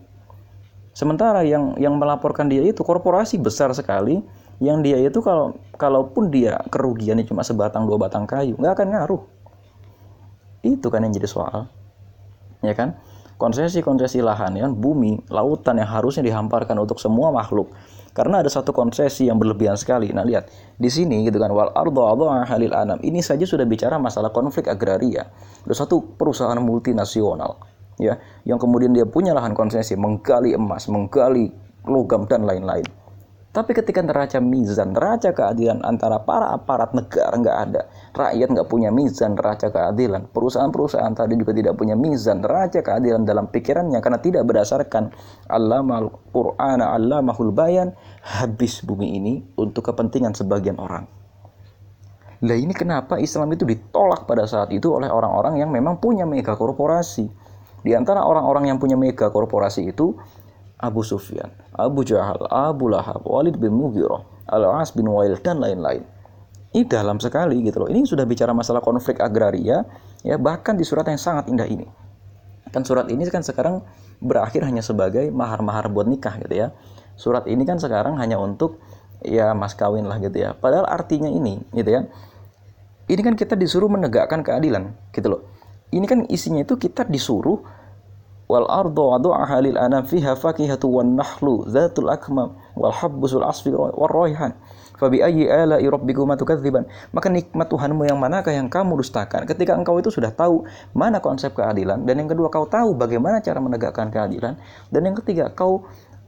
Sementara 0.95 1.43
yang 1.43 1.75
yang 1.75 1.99
melaporkan 1.99 2.47
dia 2.47 2.63
itu 2.63 2.81
korporasi 2.81 3.37
besar 3.37 3.69
sekali 3.75 4.23
yang 4.63 4.79
dia 4.79 4.95
itu 4.97 5.19
kalau 5.19 5.53
kalaupun 5.75 6.31
dia 6.31 6.55
kerugiannya 6.71 7.27
cuma 7.27 7.43
sebatang 7.43 7.83
dua 7.83 7.99
batang 7.99 8.23
kayu 8.23 8.55
nggak 8.55 8.73
akan 8.79 8.87
ngaruh 8.95 9.23
itu 10.65 10.87
kan 10.89 11.05
yang 11.05 11.13
jadi 11.13 11.29
soal. 11.29 11.69
Ya 12.65 12.73
kan? 12.73 12.97
Konsesi-konsesi 13.35 14.23
lahan 14.23 14.55
ya 14.55 14.63
kan 14.67 14.73
bumi, 14.79 15.27
lautan 15.27 15.79
yang 15.79 15.91
harusnya 15.91 16.23
dihamparkan 16.23 16.79
untuk 16.79 17.03
semua 17.03 17.35
makhluk. 17.35 17.75
Karena 18.15 18.39
ada 18.39 18.47
satu 18.47 18.71
konsesi 18.71 19.27
yang 19.27 19.35
berlebihan 19.35 19.75
sekali. 19.75 20.07
Nah, 20.15 20.23
lihat 20.23 20.47
di 20.79 20.87
sini 20.87 21.27
gitu 21.27 21.35
kan 21.35 21.51
wal 21.51 21.67
ardu 21.75 21.99
halil 22.47 22.71
anam. 22.71 22.95
Ini 23.03 23.19
saja 23.19 23.43
sudah 23.43 23.67
bicara 23.67 23.99
masalah 23.99 24.31
konflik 24.31 24.71
agraria. 24.71 25.27
Ada 25.67 25.83
satu 25.83 26.15
perusahaan 26.15 26.55
multinasional 26.63 27.75
ya 27.95 28.19
yang 28.43 28.59
kemudian 28.59 28.91
dia 28.91 29.07
punya 29.07 29.31
lahan 29.31 29.55
konsesi 29.55 29.95
menggali 29.95 30.55
emas, 30.55 30.87
menggali 30.91 31.51
logam 31.87 32.27
dan 32.27 32.43
lain-lain 32.43 32.83
tapi 33.55 33.71
ketika 33.71 34.03
neraca 34.03 34.43
mizan, 34.43 34.91
neraca 34.91 35.31
keadilan 35.31 35.79
antara 35.87 36.19
para 36.19 36.51
aparat 36.51 36.91
negara 36.91 37.31
nggak 37.39 37.57
ada, 37.71 37.87
rakyat 38.11 38.51
nggak 38.51 38.67
punya 38.67 38.91
mizan 38.91 39.39
neraca 39.39 39.71
keadilan, 39.71 40.27
perusahaan-perusahaan 40.27 41.15
tadi 41.15 41.39
juga 41.39 41.55
tidak 41.55 41.79
punya 41.79 41.95
mizan 41.95 42.43
neraca 42.43 42.83
keadilan 42.83 43.23
dalam 43.23 43.47
pikirannya 43.47 44.03
karena 44.03 44.19
tidak 44.19 44.43
berdasarkan 44.43 45.15
Allah 45.47 45.79
Quran, 46.35 46.83
Allah 46.83 47.23
mahul 47.23 47.55
bayan, 47.55 47.95
habis 48.27 48.83
bumi 48.83 49.15
ini 49.23 49.33
untuk 49.55 49.87
kepentingan 49.87 50.35
sebagian 50.35 50.75
orang. 50.75 51.07
Lah 52.43 52.59
ini 52.59 52.75
kenapa 52.75 53.23
Islam 53.23 53.55
itu 53.55 53.63
ditolak 53.63 54.27
pada 54.27 54.43
saat 54.43 54.67
itu 54.75 54.91
oleh 54.91 55.07
orang-orang 55.07 55.63
yang 55.63 55.71
memang 55.71 56.03
punya 56.03 56.27
mega 56.27 56.59
korporasi. 56.59 57.31
Di 57.85 57.95
antara 57.95 58.27
orang-orang 58.27 58.67
yang 58.67 58.77
punya 58.83 58.99
mega 58.99 59.31
korporasi 59.31 59.87
itu 59.95 60.19
Abu 60.75 61.01
Sufyan, 61.07 61.51
Abu 61.71 62.03
Jahal, 62.03 62.45
Abu 62.51 62.91
Lahab, 62.91 63.23
Walid 63.23 63.55
bin 63.55 63.71
Mughirah, 63.75 64.23
Al-As 64.51 64.91
bin 64.91 65.07
Wail 65.07 65.39
dan 65.39 65.63
lain-lain. 65.63 66.03
Ini 66.75 66.83
dalam 66.91 67.23
sekali 67.23 67.63
gitu 67.63 67.87
loh. 67.87 67.89
Ini 67.89 68.03
sudah 68.03 68.27
bicara 68.27 68.51
masalah 68.51 68.83
konflik 68.83 69.23
agraria 69.23 69.87
ya 70.27 70.35
bahkan 70.35 70.75
di 70.75 70.83
surat 70.83 71.07
yang 71.07 71.15
sangat 71.15 71.47
indah 71.47 71.63
ini. 71.63 71.87
Kan 72.75 72.83
surat 72.83 73.07
ini 73.07 73.23
kan 73.31 73.39
sekarang 73.47 73.79
berakhir 74.19 74.67
hanya 74.67 74.83
sebagai 74.83 75.31
mahar-mahar 75.31 75.87
buat 75.87 76.03
nikah 76.03 76.35
gitu 76.43 76.67
ya. 76.67 76.67
Surat 77.15 77.47
ini 77.47 77.63
kan 77.63 77.79
sekarang 77.79 78.19
hanya 78.19 78.35
untuk 78.35 78.83
ya 79.23 79.55
mas 79.55 79.71
kawin 79.71 80.03
lah 80.03 80.19
gitu 80.19 80.35
ya. 80.43 80.51
Padahal 80.51 80.83
artinya 80.83 81.31
ini 81.31 81.63
gitu 81.71 81.95
ya. 81.95 82.03
Ini 83.07 83.21
kan 83.23 83.39
kita 83.39 83.55
disuruh 83.55 83.87
menegakkan 83.87 84.43
keadilan 84.43 84.91
gitu 85.15 85.31
loh. 85.31 85.41
Ini 85.95 86.03
kan 86.03 86.27
isinya 86.27 86.59
itu 86.59 86.75
kita 86.75 87.07
disuruh 87.07 87.63
wal 88.45 88.67
ardu 88.69 89.01
wadu'aha 89.15 89.57
lil 89.65 89.77
anam 89.77 90.05
fiha 90.05 90.37
fakihatu 90.37 90.89
wan 90.89 91.17
nahlu 91.17 91.65
dzatul 91.65 92.09
akmam 92.09 92.53
wal 92.77 92.93
habbusul 92.93 93.45
asfi 93.45 93.73
war 93.73 94.11
raihan. 94.11 94.53
Fabi 94.95 95.19
ayyi 95.19 95.51
ala'i 95.51 95.83
rabbikuma 95.91 96.39
tukadziban. 96.39 96.87
Maka 97.11 97.27
nikmat 97.27 97.67
Tuhanmu 97.67 98.07
yang 98.07 98.15
manakah 98.15 98.55
yang 98.55 98.71
kamu 98.71 98.95
dustakan? 99.03 99.43
Ketika 99.43 99.75
engkau 99.75 99.99
itu 99.99 100.07
sudah 100.07 100.31
tahu 100.31 100.63
mana 100.95 101.19
konsep 101.19 101.51
keadilan 101.51 102.07
dan 102.07 102.15
yang 102.15 102.31
kedua 102.31 102.47
kau 102.47 102.63
tahu 102.63 102.95
bagaimana 102.95 103.43
cara 103.43 103.59
menegakkan 103.59 104.07
keadilan 104.07 104.55
dan 104.87 105.01
yang 105.03 105.15
ketiga 105.19 105.51
kau 105.51 105.83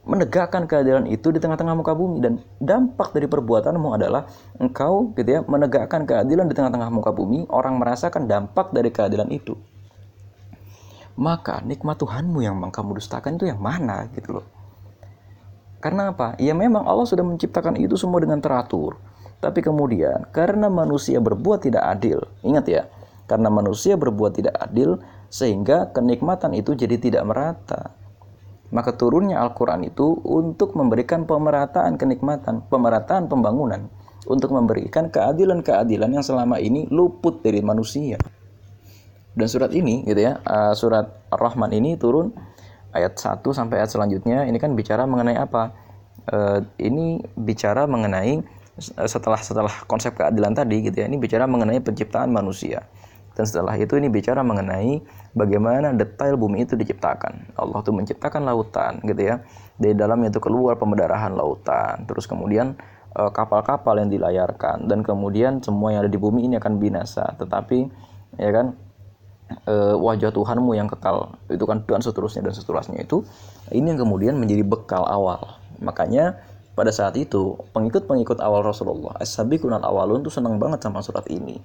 menegakkan 0.08 0.64
keadilan 0.64 1.04
itu 1.04 1.28
di 1.28 1.36
tengah-tengah 1.36 1.76
muka 1.76 1.92
bumi 1.92 2.24
dan 2.24 2.40
dampak 2.56 3.12
dari 3.12 3.28
perbuatanmu 3.28 3.88
adalah 3.92 4.24
engkau 4.56 5.12
gitu 5.12 5.28
ya 5.28 5.40
menegakkan 5.44 6.08
keadilan 6.08 6.48
di 6.48 6.56
tengah-tengah 6.56 6.88
muka 6.88 7.12
bumi 7.12 7.44
orang 7.52 7.76
merasakan 7.76 8.24
dampak 8.24 8.72
dari 8.72 8.88
keadilan 8.88 9.28
itu 9.28 9.52
maka 11.18 11.58
nikmat 11.66 11.98
Tuhanmu 11.98 12.38
yang 12.46 12.62
kamu 12.70 13.02
dustakan 13.02 13.34
itu 13.34 13.50
yang 13.50 13.58
mana 13.58 14.06
gitu 14.14 14.38
loh. 14.38 14.46
Karena 15.82 16.14
apa? 16.14 16.38
Ya 16.38 16.54
memang 16.54 16.86
Allah 16.86 17.06
sudah 17.10 17.26
menciptakan 17.26 17.74
itu 17.78 17.98
semua 17.98 18.22
dengan 18.22 18.38
teratur. 18.38 18.94
Tapi 19.42 19.62
kemudian 19.62 20.30
karena 20.30 20.70
manusia 20.70 21.18
berbuat 21.18 21.66
tidak 21.66 21.86
adil, 21.86 22.22
ingat 22.42 22.66
ya, 22.66 22.82
karena 23.30 23.50
manusia 23.50 23.94
berbuat 23.94 24.34
tidak 24.34 24.58
adil 24.58 24.98
sehingga 25.30 25.90
kenikmatan 25.94 26.54
itu 26.54 26.74
jadi 26.74 26.98
tidak 26.98 27.22
merata. 27.26 27.94
Maka 28.74 28.94
turunnya 28.94 29.38
Al-Quran 29.42 29.86
itu 29.86 30.18
untuk 30.26 30.74
memberikan 30.74 31.26
pemerataan 31.26 31.94
kenikmatan, 31.94 32.66
pemerataan 32.66 33.30
pembangunan, 33.30 33.86
untuk 34.26 34.50
memberikan 34.50 35.08
keadilan-keadilan 35.08 36.10
yang 36.18 36.24
selama 36.26 36.58
ini 36.58 36.90
luput 36.90 37.40
dari 37.40 37.62
manusia. 37.62 38.18
Dan 39.38 39.46
surat 39.46 39.70
ini 39.70 40.02
gitu 40.02 40.18
ya, 40.18 40.42
uh, 40.42 40.74
surat 40.74 41.30
Ar-Rahman 41.30 41.70
ini 41.70 41.94
turun 41.94 42.34
ayat 42.90 43.14
1 43.14 43.38
sampai 43.54 43.78
ayat 43.78 43.94
selanjutnya 43.94 44.50
ini 44.50 44.58
kan 44.58 44.74
bicara 44.74 45.06
mengenai 45.06 45.38
apa? 45.38 45.70
Uh, 46.28 46.60
ini 46.82 47.22
bicara 47.38 47.86
mengenai 47.86 48.42
uh, 48.98 49.08
setelah 49.08 49.38
setelah 49.38 49.70
konsep 49.86 50.18
keadilan 50.18 50.58
tadi 50.58 50.82
gitu 50.82 50.98
ya. 50.98 51.06
Ini 51.06 51.22
bicara 51.22 51.46
mengenai 51.46 51.78
penciptaan 51.78 52.34
manusia. 52.34 52.82
Dan 53.38 53.46
setelah 53.46 53.78
itu 53.78 53.94
ini 53.94 54.10
bicara 54.10 54.42
mengenai 54.42 54.98
bagaimana 55.30 55.94
detail 55.94 56.34
bumi 56.34 56.66
itu 56.66 56.74
diciptakan. 56.74 57.54
Allah 57.54 57.78
tuh 57.86 57.94
menciptakan 57.94 58.42
lautan 58.42 58.98
gitu 59.06 59.22
ya. 59.22 59.38
Dari 59.78 59.94
dalamnya 59.94 60.34
itu 60.34 60.42
keluar 60.42 60.74
pemedarahan 60.74 61.38
lautan. 61.38 62.02
Terus 62.10 62.26
kemudian 62.26 62.74
kapal-kapal 63.14 63.98
yang 63.98 64.10
dilayarkan 64.12 64.86
dan 64.86 65.02
kemudian 65.02 65.58
semua 65.64 65.94
yang 65.94 66.06
ada 66.06 66.12
di 66.12 66.20
bumi 66.20 66.46
ini 66.46 66.54
akan 66.60 66.78
binasa 66.78 67.34
tetapi 67.40 67.88
ya 68.38 68.50
kan 68.52 68.76
uh, 69.68 69.96
wajah 69.96 70.30
Tuhanmu 70.32 70.76
yang 70.76 70.88
kekal. 70.88 71.36
Itu 71.48 71.64
kan 71.64 71.84
dan 71.84 72.00
seterusnya 72.04 72.44
dan 72.44 72.54
seterusnya 72.54 73.02
itu 73.02 73.24
ini 73.72 73.94
yang 73.94 74.00
kemudian 74.00 74.34
menjadi 74.36 74.64
bekal 74.64 75.04
awal. 75.04 75.58
Makanya 75.80 76.40
pada 76.78 76.94
saat 76.94 77.18
itu 77.18 77.58
pengikut-pengikut 77.74 78.38
awal 78.38 78.62
Rasulullah 78.62 79.18
as-sabiqun 79.18 79.74
awalun 79.74 80.22
tuh 80.22 80.32
senang 80.32 80.56
banget 80.62 80.84
sama 80.84 81.02
surat 81.02 81.26
ini. 81.28 81.58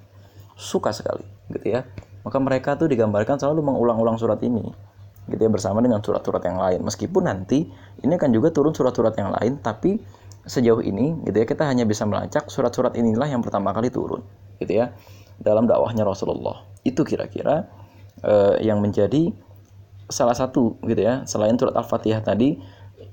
Suka 0.54 0.94
sekali 0.94 1.24
gitu 1.50 1.74
ya. 1.74 1.86
Maka 2.24 2.40
mereka 2.40 2.74
tuh 2.80 2.88
digambarkan 2.88 3.36
selalu 3.36 3.60
mengulang-ulang 3.62 4.16
surat 4.16 4.40
ini 4.40 4.64
gitu 5.24 5.40
ya 5.40 5.48
bersama 5.48 5.80
dengan 5.80 6.04
surat-surat 6.04 6.44
yang 6.44 6.60
lain. 6.60 6.80
Meskipun 6.84 7.24
nanti 7.24 7.64
ini 8.04 8.14
kan 8.20 8.28
juga 8.28 8.52
turun 8.52 8.76
surat-surat 8.76 9.16
yang 9.16 9.32
lain 9.32 9.60
tapi 9.60 9.96
sejauh 10.44 10.84
ini 10.84 11.24
gitu 11.24 11.36
ya 11.40 11.46
kita 11.48 11.64
hanya 11.64 11.88
bisa 11.88 12.04
melacak 12.04 12.52
surat-surat 12.52 12.92
inilah 13.00 13.24
yang 13.24 13.40
pertama 13.40 13.72
kali 13.72 13.88
turun 13.88 14.20
gitu 14.60 14.84
ya 14.84 14.92
dalam 15.40 15.66
dakwahnya 15.66 16.06
Rasulullah. 16.06 16.66
Itu 16.84 17.02
kira-kira 17.02 17.66
uh, 18.22 18.56
yang 18.60 18.78
menjadi 18.84 19.32
salah 20.08 20.36
satu 20.36 20.76
gitu 20.84 21.00
ya 21.00 21.24
selain 21.24 21.56
surat 21.56 21.72
Al-Fatihah 21.80 22.20
tadi 22.20 22.60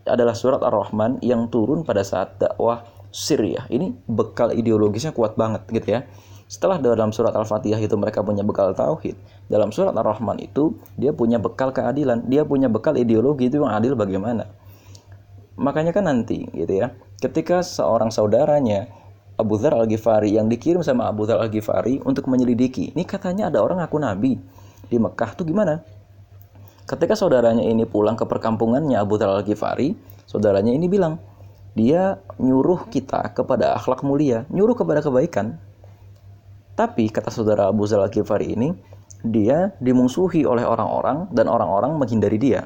adalah 0.04 0.36
surat 0.36 0.60
Ar-Rahman 0.60 1.22
yang 1.22 1.48
turun 1.48 1.86
pada 1.86 2.02
saat 2.02 2.42
dakwah 2.42 2.84
Syria. 3.14 3.68
Ini 3.70 3.94
bekal 4.10 4.56
ideologisnya 4.56 5.14
kuat 5.14 5.38
banget 5.38 5.68
gitu 5.70 6.00
ya. 6.00 6.08
Setelah 6.52 6.84
dalam 6.84 7.16
surat 7.16 7.32
Al-Fatihah 7.32 7.80
itu 7.80 7.96
mereka 7.96 8.20
punya 8.20 8.44
bekal 8.44 8.76
tauhid, 8.76 9.16
dalam 9.48 9.72
surat 9.72 9.96
Ar-Rahman 9.96 10.44
itu 10.44 10.76
dia 11.00 11.16
punya 11.16 11.40
bekal 11.40 11.72
keadilan, 11.72 12.28
dia 12.28 12.44
punya 12.44 12.68
bekal 12.68 13.00
ideologi 13.00 13.48
itu 13.48 13.64
yang 13.64 13.72
adil 13.72 13.96
bagaimana. 13.96 14.52
Makanya 15.56 15.96
kan 15.96 16.12
nanti 16.12 16.44
gitu 16.52 16.74
ya, 16.76 16.92
ketika 17.24 17.64
seorang 17.64 18.12
saudaranya 18.12 18.92
Abu 19.42 19.58
Dhar 19.58 19.74
Al-Ghifari 19.74 20.38
yang 20.38 20.48
dikirim 20.48 20.86
sama 20.86 21.10
Abu 21.10 21.26
Dhar 21.26 21.42
Al-Ghifari 21.42 22.00
untuk 22.06 22.30
menyelidiki, 22.30 22.94
ini 22.94 23.04
katanya 23.04 23.50
ada 23.50 23.60
orang 23.66 23.82
aku 23.82 23.98
nabi 23.98 24.38
di 24.88 24.98
Mekah 25.02 25.34
tuh 25.34 25.44
gimana? 25.44 25.82
Ketika 26.86 27.18
saudaranya 27.18 27.66
ini 27.66 27.90
pulang 27.90 28.14
ke 28.16 28.24
perkampungannya 28.30 29.02
Abu 29.02 29.18
Dhar 29.18 29.34
Al-Ghifari, 29.34 29.98
saudaranya 30.30 30.72
ini 30.72 30.86
bilang, 30.86 31.18
dia 31.72 32.20
nyuruh 32.36 32.92
kita 32.92 33.32
kepada 33.32 33.80
akhlak 33.80 34.04
mulia, 34.04 34.44
nyuruh 34.52 34.76
kepada 34.76 35.00
kebaikan. 35.00 35.56
Tapi 36.76 37.08
kata 37.08 37.32
saudara 37.32 37.72
Abu 37.72 37.88
Zal 37.88 38.04
Ghifari 38.12 38.56
ini, 38.56 38.76
dia 39.22 39.72
dimusuhi 39.80 40.44
oleh 40.44 40.66
orang-orang 40.66 41.30
dan 41.32 41.48
orang-orang 41.48 41.96
menghindari 41.96 42.42
dia. 42.42 42.66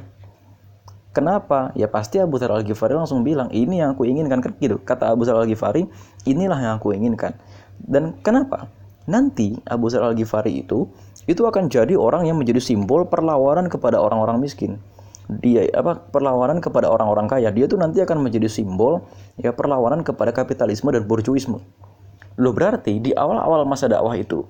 Kenapa? 1.15 1.71
Ya 1.79 1.87
pasti 1.87 2.19
Abu 2.19 2.35
Zal 2.35 2.51
Al-Ghifari 2.51 2.91
langsung 2.91 3.23
bilang, 3.23 3.47
ini 3.55 3.79
yang 3.79 3.95
aku 3.95 4.03
inginkan. 4.03 4.43
Kan 4.43 4.51
gitu. 4.59 4.83
Kata 4.83 5.15
Abu 5.15 5.23
Zal 5.23 5.39
Al-Ghifari, 5.39 5.87
inilah 6.27 6.59
yang 6.59 6.73
aku 6.75 6.91
inginkan. 6.91 7.39
Dan 7.79 8.19
kenapa? 8.19 8.67
Nanti 9.07 9.55
Abu 9.63 9.87
Zal 9.87 10.03
Al-Ghifari 10.03 10.67
itu, 10.67 10.91
itu 11.23 11.41
akan 11.47 11.71
jadi 11.71 11.95
orang 11.95 12.27
yang 12.27 12.35
menjadi 12.35 12.59
simbol 12.59 13.07
perlawanan 13.07 13.71
kepada 13.71 13.95
orang-orang 13.95 14.43
miskin. 14.43 14.75
Dia 15.25 15.71
apa 15.71 16.03
perlawanan 16.11 16.59
kepada 16.59 16.91
orang-orang 16.91 17.31
kaya. 17.31 17.49
Dia 17.49 17.65
itu 17.65 17.79
nanti 17.79 18.03
akan 18.03 18.21
menjadi 18.21 18.51
simbol 18.51 19.07
ya 19.39 19.55
perlawanan 19.55 20.03
kepada 20.03 20.35
kapitalisme 20.35 20.91
dan 20.91 21.07
borjuisme. 21.07 21.63
Loh 22.35 22.51
berarti 22.53 22.99
di 22.99 23.15
awal-awal 23.15 23.63
masa 23.63 23.87
dakwah 23.87 24.13
itu 24.19 24.43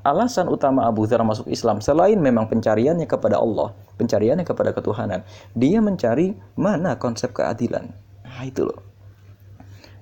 alasan 0.00 0.48
utama 0.48 0.88
Abu 0.88 1.04
Dhar 1.04 1.20
masuk 1.20 1.52
Islam 1.52 1.84
selain 1.84 2.16
memang 2.16 2.48
pencariannya 2.48 3.04
kepada 3.04 3.36
Allah, 3.36 3.76
pencariannya 4.00 4.48
kepada 4.48 4.72
ketuhanan, 4.72 5.20
dia 5.52 5.78
mencari 5.84 6.32
mana 6.56 6.96
konsep 6.96 7.36
keadilan. 7.36 7.92
Nah 8.24 8.42
itu 8.48 8.64
loh. 8.64 8.80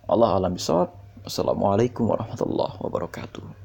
Allah 0.07 0.39
alam 0.39 0.55
bisawab. 0.55 0.95
Assalamualaikum 1.27 2.09
warahmatullahi 2.09 2.81
wabarakatuh. 2.81 3.60